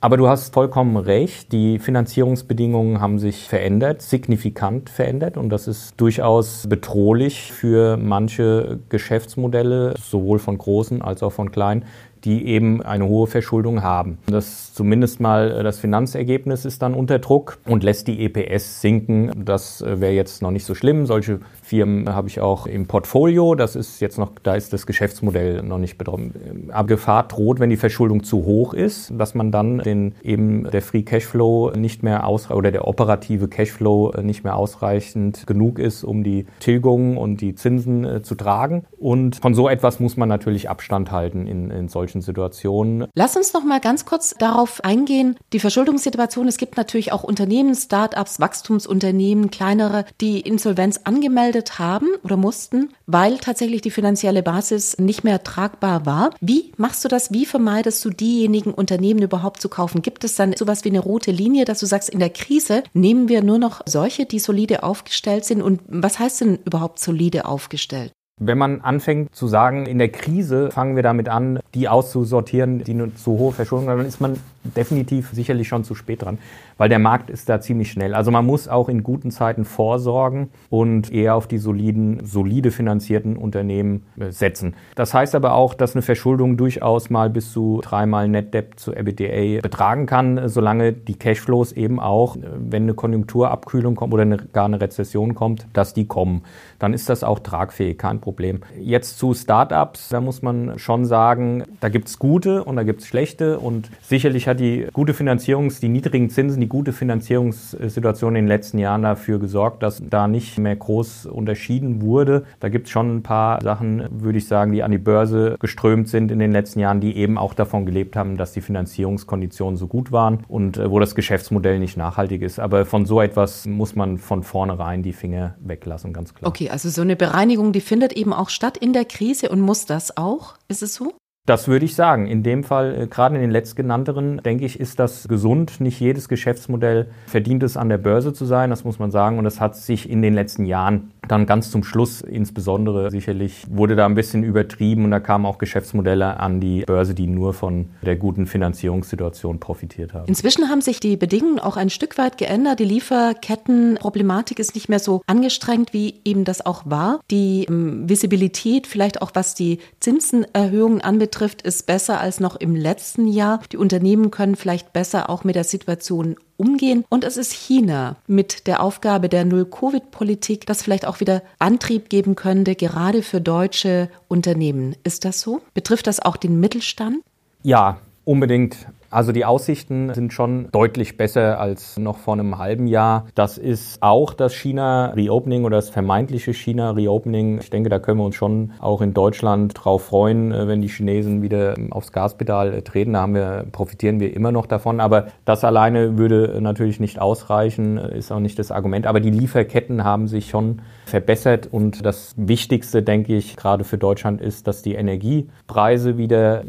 Aber 0.03 0.17
du 0.17 0.29
hast 0.29 0.55
vollkommen 0.55 0.97
recht. 0.97 1.53
Die 1.53 1.79
Finanzierungsbedingungen 1.79 3.03
haben 3.03 3.19
sich 3.19 3.47
verändert, 3.47 4.01
signifikant 4.01 4.89
verändert. 4.89 5.37
Und 5.37 5.51
das 5.51 5.69
ist 5.69 6.01
durchaus 6.01 6.67
bedrohlich 6.67 7.53
für 7.53 7.99
manche 7.99 8.79
Geschäftsmodelle, 8.89 9.95
sowohl 10.03 10.39
von 10.39 10.57
großen 10.57 11.03
als 11.03 11.23
auch 11.23 11.33
von 11.33 11.53
kleinen, 11.53 11.85
die 12.25 12.47
eben 12.47 12.83
eine 12.83 13.07
hohe 13.07 13.27
Verschuldung 13.27 13.83
haben. 13.83 14.19
Das 14.27 14.75
zumindest 14.75 15.21
mal 15.21 15.51
äh, 15.51 15.63
das 15.63 15.79
Finanzergebnis 15.79 16.65
ist 16.65 16.83
dann 16.83 16.95
unter 16.95 17.19
Druck 17.19 17.59
und 17.67 17.83
lässt 17.83 18.09
die 18.09 18.25
EPS 18.25 18.81
sinken. 18.81 19.31
Das 19.45 19.81
äh, 19.83 20.01
wäre 20.01 20.13
jetzt 20.13 20.43
noch 20.43 20.51
nicht 20.51 20.65
so 20.65 20.75
schlimm. 20.75 21.07
Solche 21.07 21.41
Firmen 21.63 22.15
habe 22.15 22.29
ich 22.29 22.41
auch 22.41 22.67
im 22.67 22.87
Portfolio. 22.87 23.55
Das 23.55 23.77
ist 23.77 24.01
jetzt 24.01 24.19
noch, 24.19 24.33
da 24.43 24.55
ist 24.55 24.73
das 24.73 24.87
Geschäftsmodell 24.87 25.63
noch 25.63 25.79
nicht 25.79 25.99
betroffen. 25.99 26.69
Aber 26.73 26.89
Gefahr 26.89 27.29
droht, 27.29 27.61
wenn 27.61 27.71
die 27.71 27.77
Verschuldung 27.77 28.25
zu 28.25 28.45
hoch 28.45 28.75
ist, 28.75 29.13
dass 29.17 29.35
man 29.35 29.53
dann 29.53 29.79
den 29.79 30.15
eben 30.23 30.69
der 30.71 30.83
Free 30.83 31.03
Cashflow 31.03 31.73
nicht 31.77 32.03
mehr 32.03 32.27
ausreichend 32.27 32.59
oder 32.59 32.73
der 32.73 32.89
operative 32.89 33.49
Cashflow 33.49 34.13
nicht 34.23 34.45
mehr 34.45 34.57
ausreichend 34.57 35.47
genug 35.47 35.79
ist, 35.79 36.05
um 36.05 36.25
die 36.25 36.47
Tilgungen 36.59 37.17
und 37.17 37.41
die 37.41 37.55
Zinsen 37.55 38.05
äh, 38.05 38.23
zu 38.23 38.35
tragen. 38.35 38.85
Und 38.99 39.37
von 39.37 39.55
so 39.55 39.69
etwas 39.69 40.01
muss 40.01 40.17
man 40.17 40.29
natürlich 40.29 40.69
Abstand 40.69 41.11
halten 41.11 41.47
in, 41.47 41.71
in 41.71 41.89
solchen 41.89 42.10
Situationen. 42.21 43.07
Lass 43.15 43.37
uns 43.37 43.53
noch 43.53 43.65
mal 43.65 43.81
ganz 43.81 44.05
kurz 44.05 44.35
darauf 44.39 44.85
eingehen. 44.85 45.37
Die 45.53 45.61
Verschuldungssituation. 45.61 46.49
Es 46.49 46.59
gibt 46.59 46.77
natürlich 46.77 47.13
auch 47.13 47.23
Unternehmen, 47.23 47.75
Start-ups, 47.75 48.41
Wachstumsunternehmen, 48.41 49.51
kleinere, 49.51 50.05
die 50.21 50.41
Insolvenz 50.41 51.01
angemeldet 51.05 51.51
gemeldet 51.61 51.79
haben 51.79 52.09
oder 52.23 52.37
mussten, 52.37 52.91
weil 53.07 53.39
tatsächlich 53.39 53.83
die 53.83 53.91
finanzielle 53.91 54.43
Basis 54.43 54.99
nicht 54.99 55.25
mehr 55.25 55.43
tragbar 55.43 56.07
war. 56.07 56.31
Wie 56.41 56.73
machst 56.77 57.05
du 57.05 57.09
das? 57.09 57.33
Wie 57.33 57.47
vermeidest 57.47 58.05
du 58.05 58.11
diejenigen 58.11 58.73
Unternehmen 58.73 59.23
überhaupt 59.23 59.61
zu 59.61 59.69
kaufen? 59.69 60.03
Gibt 60.03 60.25
es 60.25 60.35
dann 60.35 60.55
sowas 60.57 60.85
wie 60.85 60.91
eine 60.91 61.01
rote 61.01 61.31
Linie, 61.31 61.65
dass 61.65 61.81
du 61.81 61.87
sagst, 61.87 62.11
in 62.11 62.19
der 62.19 62.31
Krise 62.31 62.83
nehmen 62.93 63.29
wir 63.29 63.43
nur 63.43 63.59
noch 63.59 63.81
solche, 63.87 64.27
die 64.27 64.39
solide 64.39 64.83
aufgestellt 64.83 65.45
sind? 65.45 65.63
Und 65.63 65.81
was 65.87 66.19
heißt 66.19 66.41
denn 66.41 66.59
überhaupt 66.65 66.99
solide 66.99 67.45
aufgestellt? 67.45 68.13
Wenn 68.43 68.57
man 68.57 68.81
anfängt 68.81 69.35
zu 69.35 69.49
sagen, 69.49 69.85
in 69.85 69.99
der 69.99 70.09
Krise 70.09 70.71
fangen 70.71 70.97
wir 70.97 71.03
damit 71.03 71.29
an, 71.29 71.61
die 71.75 71.91
auszusortieren, 71.91 72.83
die 72.83 73.15
zu 73.15 73.33
hohe 73.33 73.53
Verschuldung 73.53 73.91
haben, 73.91 73.99
dann 73.99 74.07
ist 74.07 74.21
man 74.21 74.39
definitiv 74.65 75.31
sicherlich 75.33 75.69
schon 75.69 75.85
zu 75.85 75.95
spät 75.95 76.23
dran, 76.23 76.39
weil 76.77 76.89
der 76.89 76.99
Markt 76.99 77.31
ist 77.31 77.49
da 77.49 77.61
ziemlich 77.61 77.91
schnell. 77.91 78.15
Also 78.15 78.31
man 78.31 78.45
muss 78.45 78.69
auch 78.69 78.89
in 78.89 79.03
guten 79.03 79.31
Zeiten 79.31 79.65
vorsorgen 79.65 80.51
und 80.69 81.13
eher 81.13 81.35
auf 81.35 81.47
die 81.47 81.59
soliden, 81.59 82.21
solide 82.25 82.71
finanzierten 82.71 83.37
Unternehmen 83.37 84.05
äh, 84.19 84.31
setzen. 84.31 84.75
Das 84.95 85.15
heißt 85.15 85.35
aber 85.35 85.55
auch, 85.55 85.75
dass 85.75 85.95
eine 85.95 86.03
Verschuldung 86.03 86.57
durchaus 86.57 87.11
mal 87.11 87.31
bis 87.31 87.53
zu 87.53 87.81
dreimal 87.83 88.29
Net 88.29 88.53
Debt 88.53 88.79
zu 88.79 88.93
EBITDA 88.93 89.63
betragen 89.63 90.07
kann, 90.07 90.49
solange 90.49 90.93
die 90.93 91.15
Cashflows 91.15 91.73
eben 91.73 91.99
auch, 91.99 92.37
äh, 92.37 92.41
wenn 92.59 92.83
eine 92.83 92.95
Konjunkturabkühlung 92.95 93.95
kommt 93.95 94.13
oder 94.13 94.23
eine, 94.23 94.37
gar 94.37 94.67
eine 94.67 94.81
Rezession 94.81 95.35
kommt, 95.35 95.67
dass 95.73 95.95
die 95.95 96.07
kommen. 96.07 96.43
Dann 96.79 96.93
ist 96.93 97.09
das 97.09 97.25
auch 97.25 97.39
tragfähig, 97.39 97.97
kein 97.97 98.21
Problem. 98.21 98.61
Jetzt 98.79 99.19
zu 99.19 99.33
Startups, 99.33 100.11
da 100.11 100.21
muss 100.21 100.43
man 100.43 100.79
schon 100.79 101.07
sagen, 101.07 101.65
da 101.81 101.89
gibt 101.89 102.09
es 102.09 102.19
gute 102.19 102.65
und 102.65 102.77
da 102.77 102.83
gibt 102.83 103.01
es 103.01 103.07
schlechte 103.07 103.59
und 103.59 103.91
sicherlich 104.03 104.50
hat 104.51 104.61
die 104.61 104.87
gute 104.93 105.13
Finanzierungs-, 105.13 105.81
die 105.81 105.89
niedrigen 105.89 106.31
Zinsen, 106.31 106.61
die 106.61 106.69
gute 106.69 106.93
Finanzierungssituation 106.93 108.37
in 108.37 108.45
den 108.45 108.49
letzten 108.49 108.79
Jahren 108.79 109.03
dafür 109.03 109.39
gesorgt, 109.39 109.83
dass 109.83 110.03
da 110.05 110.29
nicht 110.29 110.59
mehr 110.59 110.77
groß 110.77 111.27
unterschieden 111.27 112.03
wurde. 112.03 112.45
Da 112.61 112.69
gibt 112.69 112.87
es 112.87 112.93
schon 112.93 113.17
ein 113.17 113.23
paar 113.23 113.61
Sachen, 113.63 114.07
würde 114.11 114.39
ich 114.39 114.47
sagen, 114.47 114.73
die 114.73 114.83
an 114.83 114.91
die 114.91 114.99
Börse 114.99 115.57
geströmt 115.59 116.09
sind 116.09 116.31
in 116.31 116.39
den 116.39 116.53
letzten 116.53 116.81
Jahren, 116.81 117.01
die 117.01 117.17
eben 117.17 117.39
auch 117.39 117.55
davon 117.55 117.87
gelebt 117.87 118.17
haben, 118.17 118.37
dass 118.37 118.53
die 118.53 118.61
Finanzierungskonditionen 118.61 119.77
so 119.77 119.87
gut 119.87 120.13
waren 120.13 120.45
und 120.49 120.77
äh, 120.77 120.91
wo 120.91 120.99
das 120.99 121.15
Geschäftsmodell 121.15 121.79
nicht 121.79 121.97
nachhaltig 121.97 122.43
ist. 122.43 122.61
Aber 122.61 122.85
von 122.85 123.07
so 123.07 123.21
etwas 123.21 123.67
muss 123.67 123.95
man 123.95 124.19
von 124.19 124.43
vornherein 124.43 125.03
die 125.03 125.13
Finger 125.13 125.55
weglassen, 125.61 126.13
ganz 126.13 126.35
klar. 126.35 126.49
Okay, 126.49 126.71
also 126.71 126.89
so 126.89 127.03
eine 127.03 127.17
Bereinigung, 127.17 127.73
die 127.73 127.81
findet 127.81 128.13
eben 128.13 128.33
auch 128.33 128.51
statt 128.51 128.77
in 128.77 128.93
der 128.93 129.05
Krise 129.05 129.49
und 129.49 129.61
muss 129.61 129.87
das 129.87 130.17
auch? 130.17 130.55
Ist 130.69 130.83
es 130.83 130.95
so? 130.95 131.15
Das 131.47 131.69
würde 131.69 131.85
ich 131.85 131.95
sagen. 131.95 132.27
In 132.27 132.43
dem 132.43 132.65
Fall, 132.65 132.95
äh, 132.95 133.07
gerade 133.07 133.35
in 133.35 133.41
den 133.41 133.51
letztgenannteren, 133.51 134.39
denke 134.39 134.67
ich, 134.67 134.79
ist 134.79 134.99
das 134.99 135.27
gesund. 135.27 135.81
Nicht 135.81 135.99
jedes 135.99 136.29
Geschäftsmodell 136.29 137.09
verdient 137.27 137.63
es, 137.63 137.77
an 137.77 137.89
der 137.89 137.99
Börse 137.99 138.33
zu 138.33 138.45
sein, 138.45 138.71
das 138.71 138.85
muss 138.85 138.99
man 138.99 139.11
sagen. 139.11 139.39
Und 139.39 139.45
das 139.45 139.61
hat 139.61 139.75
sich 139.75 140.09
in 140.09 140.23
den 140.23 140.35
letzten 140.35 140.67
Jahren 140.67 141.13
dann 141.29 141.47
ganz 141.47 141.71
zum 141.71 141.85
Schluss 141.85 142.21
insbesondere 142.23 143.11
sicherlich 143.11 143.65
wurde 143.71 143.95
da 143.95 144.05
ein 144.05 144.15
bisschen 144.15 144.43
übertrieben 144.43 145.05
und 145.05 145.13
da 145.13 145.21
kamen 145.21 145.47
auch 145.47 145.59
Geschäftsmodelle 145.59 146.41
an 146.41 146.61
die 146.61 146.83
Börse, 146.83 147.15
die 147.15 147.27
nur 147.27 147.55
von 147.55 147.87
der 148.03 148.17
guten 148.17 148.47
Finanzierungssituation 148.47 149.61
profitiert 149.61 150.13
haben. 150.13 150.27
Inzwischen 150.27 150.69
haben 150.69 150.81
sich 150.81 150.99
die 150.99 151.17
Bedingungen 151.17 151.61
auch 151.61 151.77
ein 151.77 151.89
Stück 151.89 152.19
weit 152.19 152.37
geändert. 152.37 152.81
Die 152.81 152.85
Lieferkettenproblematik 152.85 154.59
ist 154.59 154.75
nicht 154.75 154.89
mehr 154.89 154.99
so 154.99 155.23
angestrengt, 155.27 155.93
wie 155.93 156.21
eben 156.25 156.45
das 156.45 156.67
auch 156.67 156.83
war. 156.85 157.21
Die 157.31 157.67
ähm, 157.69 158.09
Visibilität, 158.09 158.87
vielleicht 158.87 159.23
auch 159.23 159.31
was 159.35 159.55
die 159.55 159.79
Zinsenerhöhungen 160.01 161.01
anbetrifft, 161.01 161.30
ist 161.63 161.87
besser 161.87 162.21
als 162.21 162.41
noch 162.41 162.57
im 162.57 162.75
letzten 162.75 163.27
Jahr. 163.27 163.61
Die 163.73 163.77
Unternehmen 163.77 164.31
können 164.31 164.57
vielleicht 164.57 164.93
besser 164.93 165.31
auch 165.31 165.45
mit 165.45 165.55
der 165.55 165.65
Situation 165.65 166.37
umgehen. 166.57 167.05
Und 167.09 167.25
es 167.25 167.37
ist 167.37 167.53
China 167.53 168.17
mit 168.27 168.67
der 168.67 168.83
Aufgabe 168.83 169.29
der 169.29 169.45
Null-Covid-Politik, 169.45 170.67
das 170.67 170.83
vielleicht 170.83 171.07
auch 171.07 171.21
wieder 171.21 171.43
Antrieb 171.59 172.09
geben 172.11 172.37
könnte, 172.37 172.75
gerade 172.75 173.23
für 173.23 173.41
deutsche 173.41 174.11
Unternehmen. 174.29 174.95
Ist 175.05 175.25
das 175.25 175.41
so? 175.41 175.61
Betrifft 175.75 176.07
das 176.07 176.21
auch 176.21 176.37
den 176.37 176.61
Mittelstand? 176.61 177.19
Ja, 177.63 177.99
unbedingt. 178.25 178.87
Also 179.13 179.33
die 179.33 179.45
Aussichten 179.45 180.15
sind 180.15 180.33
schon 180.33 180.69
deutlich 180.71 181.17
besser 181.17 181.59
als 181.59 181.99
noch 181.99 182.17
vor 182.17 182.35
einem 182.35 182.59
halben 182.59 182.87
Jahr. 182.87 183.27
Das 183.35 183.59
ist 183.59 184.01
auch 184.01 184.35
das 184.35 184.55
China-Reopening 184.55 185.65
oder 185.65 185.79
das 185.79 185.91
vermeintliche 185.91 186.55
China-Reopening. 186.55 187.59
Ich 187.59 187.71
denke, 187.71 187.91
da 187.91 187.99
können 187.99 188.19
wir 188.19 188.25
uns 188.25 188.37
schon 188.37 188.71
auch 188.79 189.01
in 189.01 189.13
Deutschland 189.13 189.73
drauf 189.75 190.05
freuen, 190.05 190.53
äh, 190.53 190.69
wenn 190.69 190.81
die 190.81 190.87
Chinesen 190.87 191.43
wieder 191.43 191.75
aufs 191.91 192.13
Gaspedal 192.13 192.73
äh, 192.73 192.83
treten. 192.83 193.15
Da 193.15 193.23
haben 193.23 193.35
wir, 193.35 193.67
profitieren 193.73 194.21
wir 194.21 194.33
immer 194.33 194.53
noch 194.53 194.67
davon. 194.67 195.01
Aber 195.01 195.27
das 195.45 195.65
alleine 195.65 196.17
würde 196.17 196.61
natürlich 196.61 197.01
nicht 197.01 197.21
ausreichen, 197.21 197.99
äh, 197.99 198.17
ist 198.17 198.31
auch 198.31 198.39
nicht 198.39 198.61
das 198.61 198.71
Argument. 198.71 199.09
Aber 199.09 199.19
die 199.19 199.31
Lieferketten 199.31 200.05
haben 200.05 200.29
sich 200.29 200.51
schon 200.51 200.83
verbessert 201.05 201.67
und 201.69 202.07
das 202.07 202.35
Wichtigste, 202.37 203.03
denke 203.03 203.35
ich, 203.35 203.57
gerade 203.57 203.83
für 203.83 203.99
Deutschland 203.99 204.41
ist, 204.41 204.69
dass 204.69 204.83
die 204.83 204.95
Energiepreise 204.95 206.17
wieder 206.17 206.63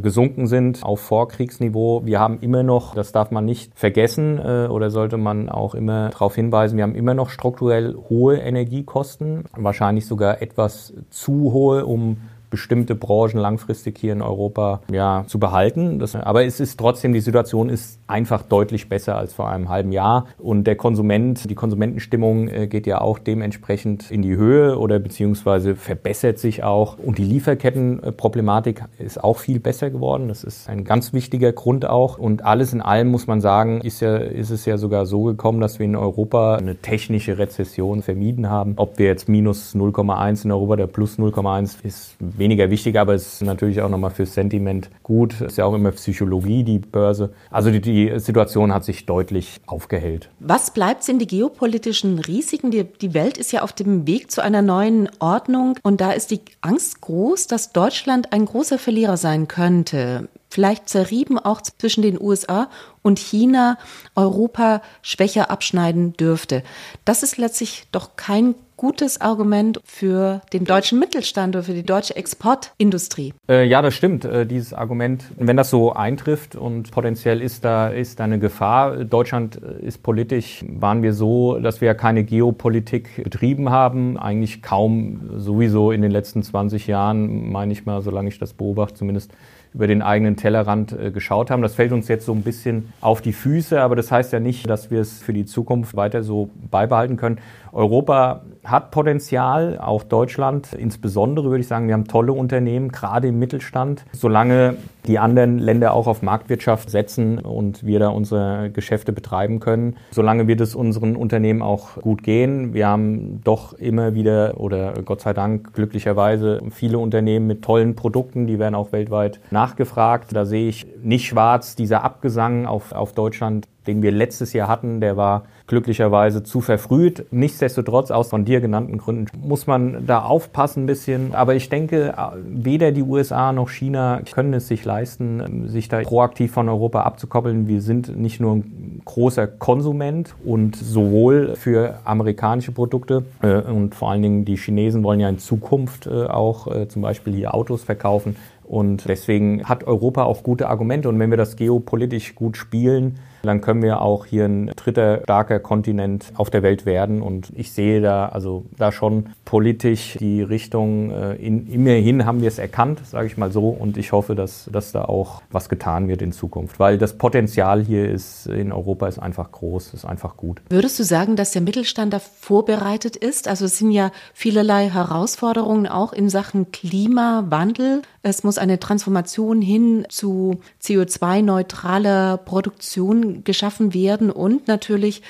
gesunken 0.00 0.46
sind 0.46 0.82
auf 0.82 1.00
Vorkriegsniveau 1.00 1.81
wir 2.04 2.20
haben 2.20 2.38
immer 2.40 2.62
noch, 2.62 2.94
das 2.94 3.12
darf 3.12 3.30
man 3.30 3.44
nicht 3.44 3.78
vergessen 3.78 4.38
äh, 4.38 4.68
oder 4.68 4.90
sollte 4.90 5.16
man 5.16 5.48
auch 5.48 5.74
immer 5.74 6.10
darauf 6.10 6.34
hinweisen, 6.34 6.76
wir 6.76 6.84
haben 6.84 6.94
immer 6.94 7.14
noch 7.14 7.30
strukturell 7.30 7.94
hohe 8.08 8.36
Energiekosten, 8.36 9.44
wahrscheinlich 9.56 10.06
sogar 10.06 10.42
etwas 10.42 10.94
zu 11.10 11.52
hohe, 11.52 11.84
um 11.86 12.18
bestimmte 12.52 12.94
Branchen 12.94 13.38
langfristig 13.38 13.96
hier 13.98 14.12
in 14.12 14.20
Europa 14.20 14.82
ja, 14.92 15.24
zu 15.26 15.40
behalten. 15.40 15.98
Das, 15.98 16.14
aber 16.14 16.44
es 16.44 16.60
ist 16.60 16.78
trotzdem, 16.78 17.14
die 17.14 17.20
Situation 17.20 17.70
ist 17.70 17.98
einfach 18.06 18.42
deutlich 18.42 18.90
besser 18.90 19.16
als 19.16 19.32
vor 19.32 19.48
einem 19.48 19.70
halben 19.70 19.90
Jahr. 19.90 20.26
Und 20.38 20.64
der 20.64 20.76
Konsument, 20.76 21.48
die 21.48 21.54
Konsumentenstimmung 21.54 22.48
äh, 22.48 22.66
geht 22.66 22.86
ja 22.86 23.00
auch 23.00 23.18
dementsprechend 23.18 24.10
in 24.10 24.20
die 24.20 24.36
Höhe 24.36 24.78
oder 24.78 24.98
beziehungsweise 24.98 25.76
verbessert 25.76 26.38
sich 26.38 26.62
auch. 26.62 26.98
Und 26.98 27.16
die 27.16 27.24
Lieferkettenproblematik 27.24 28.84
ist 28.98 29.24
auch 29.24 29.38
viel 29.38 29.58
besser 29.58 29.88
geworden. 29.88 30.28
Das 30.28 30.44
ist 30.44 30.68
ein 30.68 30.84
ganz 30.84 31.14
wichtiger 31.14 31.52
Grund 31.52 31.88
auch. 31.88 32.18
Und 32.18 32.44
alles 32.44 32.74
in 32.74 32.82
allem 32.82 33.08
muss 33.08 33.26
man 33.26 33.40
sagen, 33.40 33.80
ist, 33.80 34.00
ja, 34.00 34.18
ist 34.18 34.50
es 34.50 34.66
ja 34.66 34.76
sogar 34.76 35.06
so 35.06 35.22
gekommen, 35.22 35.62
dass 35.62 35.78
wir 35.78 35.86
in 35.86 35.96
Europa 35.96 36.56
eine 36.56 36.76
technische 36.76 37.38
Rezession 37.38 38.02
vermieden 38.02 38.50
haben. 38.50 38.74
Ob 38.76 38.98
wir 38.98 39.06
jetzt 39.06 39.26
minus 39.26 39.74
0,1 39.74 40.44
in 40.44 40.52
Europa 40.52 40.72
oder 40.74 40.86
plus 40.86 41.18
0,1 41.18 41.82
ist 41.82 42.16
weniger 42.42 42.70
wichtig, 42.70 42.98
aber 42.98 43.14
es 43.14 43.34
ist 43.34 43.42
natürlich 43.42 43.80
auch 43.80 43.88
nochmal 43.88 44.10
fürs 44.10 44.34
Sentiment 44.34 44.90
gut. 45.02 45.40
Ist 45.40 45.58
ja 45.58 45.64
auch 45.64 45.74
immer 45.74 45.92
Psychologie, 45.92 46.64
die 46.64 46.80
Börse. 46.80 47.32
Also 47.50 47.70
die, 47.70 47.80
die 47.80 48.18
Situation 48.18 48.74
hat 48.74 48.84
sich 48.84 49.06
deutlich 49.06 49.60
aufgehellt. 49.66 50.28
Was 50.40 50.72
bleibt 50.72 51.04
sind 51.04 51.20
die 51.20 51.26
geopolitischen 51.26 52.18
Risiken? 52.18 52.70
Die, 52.70 52.84
die 52.84 53.14
Welt 53.14 53.38
ist 53.38 53.52
ja 53.52 53.62
auf 53.62 53.72
dem 53.72 54.06
Weg 54.06 54.30
zu 54.30 54.42
einer 54.42 54.62
neuen 54.62 55.08
Ordnung 55.20 55.78
und 55.82 56.00
da 56.00 56.10
ist 56.10 56.30
die 56.30 56.40
Angst 56.60 57.00
groß, 57.00 57.46
dass 57.46 57.72
Deutschland 57.72 58.32
ein 58.32 58.44
großer 58.44 58.78
Verlierer 58.78 59.16
sein 59.16 59.46
könnte 59.46 60.28
vielleicht 60.52 60.88
zerrieben 60.88 61.38
auch 61.38 61.62
zwischen 61.62 62.02
den 62.02 62.20
USA 62.20 62.68
und 63.02 63.18
China 63.18 63.78
Europa 64.14 64.82
schwächer 65.02 65.50
abschneiden 65.50 66.14
dürfte. 66.14 66.62
Das 67.04 67.22
ist 67.22 67.36
letztlich 67.36 67.84
doch 67.92 68.16
kein 68.16 68.54
gutes 68.82 69.20
Argument 69.20 69.80
für 69.84 70.40
den 70.52 70.64
deutschen 70.64 70.98
Mittelstand 70.98 71.54
oder 71.54 71.62
für 71.62 71.72
die 71.72 71.84
deutsche 71.84 72.16
Exportindustrie. 72.16 73.32
Äh, 73.48 73.64
ja, 73.64 73.80
das 73.80 73.94
stimmt, 73.94 74.24
äh, 74.24 74.44
dieses 74.44 74.74
Argument. 74.74 75.24
Wenn 75.36 75.56
das 75.56 75.70
so 75.70 75.92
eintrifft 75.92 76.56
und 76.56 76.90
potenziell 76.90 77.40
ist 77.40 77.64
da, 77.64 77.86
ist 77.86 78.18
da 78.18 78.24
eine 78.24 78.40
Gefahr. 78.40 79.04
Deutschland 79.04 79.60
äh, 79.62 79.86
ist 79.86 80.02
politisch, 80.02 80.64
waren 80.66 81.04
wir 81.04 81.14
so, 81.14 81.60
dass 81.60 81.80
wir 81.80 81.86
ja 81.86 81.94
keine 81.94 82.24
Geopolitik 82.24 83.22
betrieben 83.22 83.70
haben. 83.70 84.18
Eigentlich 84.18 84.62
kaum 84.62 85.30
sowieso 85.36 85.92
in 85.92 86.02
den 86.02 86.10
letzten 86.10 86.42
20 86.42 86.88
Jahren, 86.88 87.52
meine 87.52 87.72
ich 87.72 87.86
mal, 87.86 88.02
solange 88.02 88.30
ich 88.30 88.40
das 88.40 88.52
beobachte, 88.52 88.94
zumindest 88.94 89.30
über 89.74 89.86
den 89.86 90.02
eigenen 90.02 90.36
Tellerrand 90.36 90.92
äh, 90.92 91.12
geschaut 91.12 91.52
haben. 91.52 91.62
Das 91.62 91.74
fällt 91.74 91.92
uns 91.92 92.08
jetzt 92.08 92.26
so 92.26 92.32
ein 92.32 92.42
bisschen 92.42 92.91
auf 93.00 93.20
die 93.20 93.32
Füße, 93.32 93.80
aber 93.80 93.96
das 93.96 94.12
heißt 94.12 94.32
ja 94.32 94.40
nicht, 94.40 94.68
dass 94.70 94.90
wir 94.90 95.00
es 95.00 95.20
für 95.20 95.32
die 95.32 95.44
Zukunft 95.44 95.96
weiter 95.96 96.22
so 96.22 96.50
beibehalten 96.70 97.16
können. 97.16 97.38
Europa 97.72 98.42
hat 98.64 98.90
Potenzial, 98.90 99.78
auch 99.78 100.04
Deutschland 100.04 100.72
insbesondere 100.72 101.50
würde 101.50 101.60
ich 101.60 101.66
sagen, 101.66 101.88
wir 101.88 101.94
haben 101.94 102.06
tolle 102.06 102.32
Unternehmen, 102.32 102.90
gerade 102.90 103.28
im 103.28 103.38
Mittelstand. 103.38 104.04
Solange 104.12 104.76
die 105.06 105.18
anderen 105.18 105.58
Länder 105.58 105.94
auch 105.94 106.06
auf 106.06 106.22
Marktwirtschaft 106.22 106.90
setzen 106.90 107.38
und 107.38 107.84
wir 107.84 107.98
da 107.98 108.08
unsere 108.08 108.70
Geschäfte 108.70 109.12
betreiben 109.12 109.60
können, 109.60 109.96
solange 110.10 110.46
wird 110.46 110.60
es 110.60 110.74
unseren 110.74 111.16
Unternehmen 111.16 111.62
auch 111.62 111.96
gut 112.00 112.22
gehen. 112.22 112.72
Wir 112.74 112.88
haben 112.88 113.40
doch 113.42 113.72
immer 113.74 114.14
wieder 114.14 114.60
oder 114.60 114.94
Gott 115.04 115.20
sei 115.20 115.32
Dank 115.32 115.72
glücklicherweise 115.74 116.60
viele 116.70 116.98
Unternehmen 116.98 117.46
mit 117.46 117.62
tollen 117.62 117.96
Produkten, 117.96 118.46
die 118.46 118.58
werden 118.58 118.74
auch 118.74 118.92
weltweit 118.92 119.40
nachgefragt. 119.50 120.34
Da 120.34 120.44
sehe 120.44 120.68
ich 120.68 120.86
nicht 121.02 121.26
schwarz, 121.26 121.74
dieser 121.74 122.04
Abgesang 122.04 122.66
auf, 122.66 122.92
auf 122.92 123.12
Deutschland 123.12 123.66
den 123.86 124.02
wir 124.02 124.12
letztes 124.12 124.52
Jahr 124.52 124.68
hatten, 124.68 125.00
der 125.00 125.16
war 125.16 125.44
glücklicherweise 125.66 126.42
zu 126.42 126.60
verfrüht. 126.60 127.26
Nichtsdestotrotz, 127.30 128.10
aus 128.10 128.28
von 128.28 128.44
dir 128.44 128.60
genannten 128.60 128.98
Gründen, 128.98 129.26
muss 129.46 129.66
man 129.66 130.06
da 130.06 130.22
aufpassen 130.22 130.84
ein 130.84 130.86
bisschen. 130.86 131.34
Aber 131.34 131.54
ich 131.54 131.68
denke, 131.68 132.14
weder 132.44 132.92
die 132.92 133.02
USA 133.02 133.52
noch 133.52 133.68
China 133.70 134.20
können 134.32 134.54
es 134.54 134.68
sich 134.68 134.84
leisten, 134.84 135.68
sich 135.68 135.88
da 135.88 136.00
proaktiv 136.00 136.52
von 136.52 136.68
Europa 136.68 137.02
abzukoppeln. 137.02 137.68
Wir 137.68 137.80
sind 137.80 138.16
nicht 138.16 138.40
nur 138.40 138.56
ein 138.56 139.02
großer 139.04 139.46
Konsument 139.46 140.34
und 140.44 140.76
sowohl 140.76 141.54
für 141.56 141.98
amerikanische 142.04 142.72
Produkte 142.72 143.24
äh, 143.42 143.60
und 143.60 143.94
vor 143.94 144.10
allen 144.10 144.22
Dingen 144.22 144.44
die 144.44 144.56
Chinesen 144.56 145.02
wollen 145.02 145.20
ja 145.20 145.28
in 145.28 145.38
Zukunft 145.38 146.06
äh, 146.06 146.24
auch 146.24 146.66
äh, 146.66 146.88
zum 146.88 147.02
Beispiel 147.02 147.34
hier 147.34 147.54
Autos 147.54 147.84
verkaufen. 147.84 148.36
Und 148.64 149.08
deswegen 149.08 149.64
hat 149.64 149.84
Europa 149.84 150.24
auch 150.24 150.42
gute 150.42 150.68
Argumente. 150.68 151.08
Und 151.08 151.18
wenn 151.18 151.30
wir 151.30 151.36
das 151.36 151.56
geopolitisch 151.56 152.34
gut 152.34 152.56
spielen, 152.56 153.18
dann 153.42 153.60
können 153.60 153.82
wir 153.82 154.00
auch 154.00 154.26
hier 154.26 154.44
ein 154.44 154.68
dritter 154.76 155.20
starker 155.24 155.60
Kontinent 155.60 156.32
auf 156.36 156.50
der 156.50 156.62
Welt 156.62 156.86
werden. 156.86 157.22
Und 157.22 157.52
ich 157.54 157.72
sehe 157.72 158.00
da 158.00 158.26
also 158.26 158.64
da 158.76 158.92
schon 158.92 159.30
politisch 159.44 160.16
die 160.18 160.42
Richtung, 160.42 161.10
äh, 161.10 161.34
in, 161.34 161.66
immerhin 161.66 162.24
haben 162.24 162.40
wir 162.40 162.48
es 162.48 162.58
erkannt, 162.58 163.00
sage 163.04 163.26
ich 163.26 163.36
mal 163.36 163.50
so. 163.52 163.68
Und 163.68 163.96
ich 163.96 164.12
hoffe, 164.12 164.34
dass, 164.34 164.68
dass 164.72 164.92
da 164.92 165.04
auch 165.04 165.42
was 165.50 165.68
getan 165.68 166.08
wird 166.08 166.22
in 166.22 166.32
Zukunft. 166.32 166.78
Weil 166.78 166.98
das 166.98 167.18
Potenzial 167.18 167.82
hier 167.82 168.10
ist 168.10 168.46
in 168.46 168.72
Europa 168.72 169.08
ist 169.08 169.18
einfach 169.18 169.50
groß, 169.52 169.94
ist 169.94 170.04
einfach 170.04 170.36
gut. 170.36 170.60
Würdest 170.68 170.98
du 170.98 171.04
sagen, 171.04 171.36
dass 171.36 171.52
der 171.52 171.62
Mittelstand 171.62 172.12
da 172.12 172.18
vorbereitet 172.18 173.16
ist? 173.16 173.48
Also 173.48 173.64
es 173.64 173.78
sind 173.78 173.90
ja 173.90 174.10
vielerlei 174.34 174.88
Herausforderungen 174.88 175.86
auch 175.86 176.12
in 176.12 176.28
Sachen 176.28 176.70
Klimawandel. 176.72 178.02
Es 178.22 178.44
muss 178.44 178.58
eine 178.58 178.78
Transformation 178.78 179.60
hin 179.60 180.06
zu 180.08 180.60
CO2-neutraler 180.82 182.36
Produktion 182.36 183.31
geschaffen 183.44 183.94
werden 183.94 184.30
und 184.30 184.68
natürlich 184.68 185.22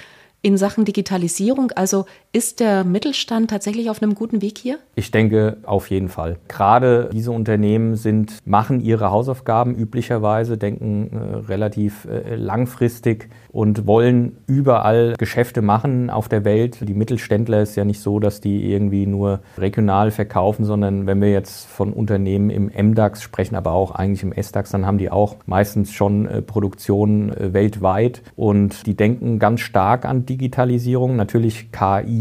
in 0.42 0.58
Sachen 0.58 0.84
Digitalisierung. 0.84 1.70
Also 1.72 2.06
Ist 2.34 2.60
der 2.60 2.84
Mittelstand 2.84 3.50
tatsächlich 3.50 3.90
auf 3.90 4.02
einem 4.02 4.14
guten 4.14 4.40
Weg 4.40 4.56
hier? 4.56 4.78
Ich 4.94 5.10
denke 5.10 5.58
auf 5.64 5.90
jeden 5.90 6.08
Fall. 6.08 6.38
Gerade 6.48 7.10
diese 7.12 7.30
Unternehmen 7.30 7.94
sind, 7.94 8.38
machen 8.46 8.80
ihre 8.80 9.10
Hausaufgaben 9.10 9.74
üblicherweise, 9.74 10.56
denken 10.56 11.10
äh, 11.12 11.36
relativ 11.46 12.06
äh, 12.06 12.34
langfristig 12.34 13.28
und 13.50 13.86
wollen 13.86 14.38
überall 14.46 15.14
Geschäfte 15.18 15.60
machen 15.60 16.08
auf 16.08 16.30
der 16.30 16.46
Welt. 16.46 16.78
Die 16.88 16.94
Mittelständler 16.94 17.60
ist 17.60 17.76
ja 17.76 17.84
nicht 17.84 18.00
so, 18.00 18.18
dass 18.18 18.40
die 18.40 18.72
irgendwie 18.72 19.04
nur 19.04 19.40
regional 19.58 20.10
verkaufen, 20.10 20.64
sondern 20.64 21.06
wenn 21.06 21.20
wir 21.20 21.30
jetzt 21.30 21.66
von 21.66 21.92
Unternehmen 21.92 22.48
im 22.48 22.70
MDAX 22.74 23.22
sprechen, 23.22 23.56
aber 23.56 23.72
auch 23.72 23.90
eigentlich 23.90 24.22
im 24.22 24.32
SDAX, 24.32 24.70
dann 24.70 24.86
haben 24.86 24.96
die 24.96 25.10
auch 25.10 25.36
meistens 25.44 25.92
schon 25.92 26.26
äh, 26.26 26.40
Produktionen 26.40 27.28
äh, 27.28 27.52
weltweit 27.52 28.22
und 28.36 28.86
die 28.86 28.96
denken 28.96 29.38
ganz 29.38 29.60
stark 29.60 30.06
an 30.06 30.24
Digitalisierung. 30.24 31.16
Natürlich 31.16 31.70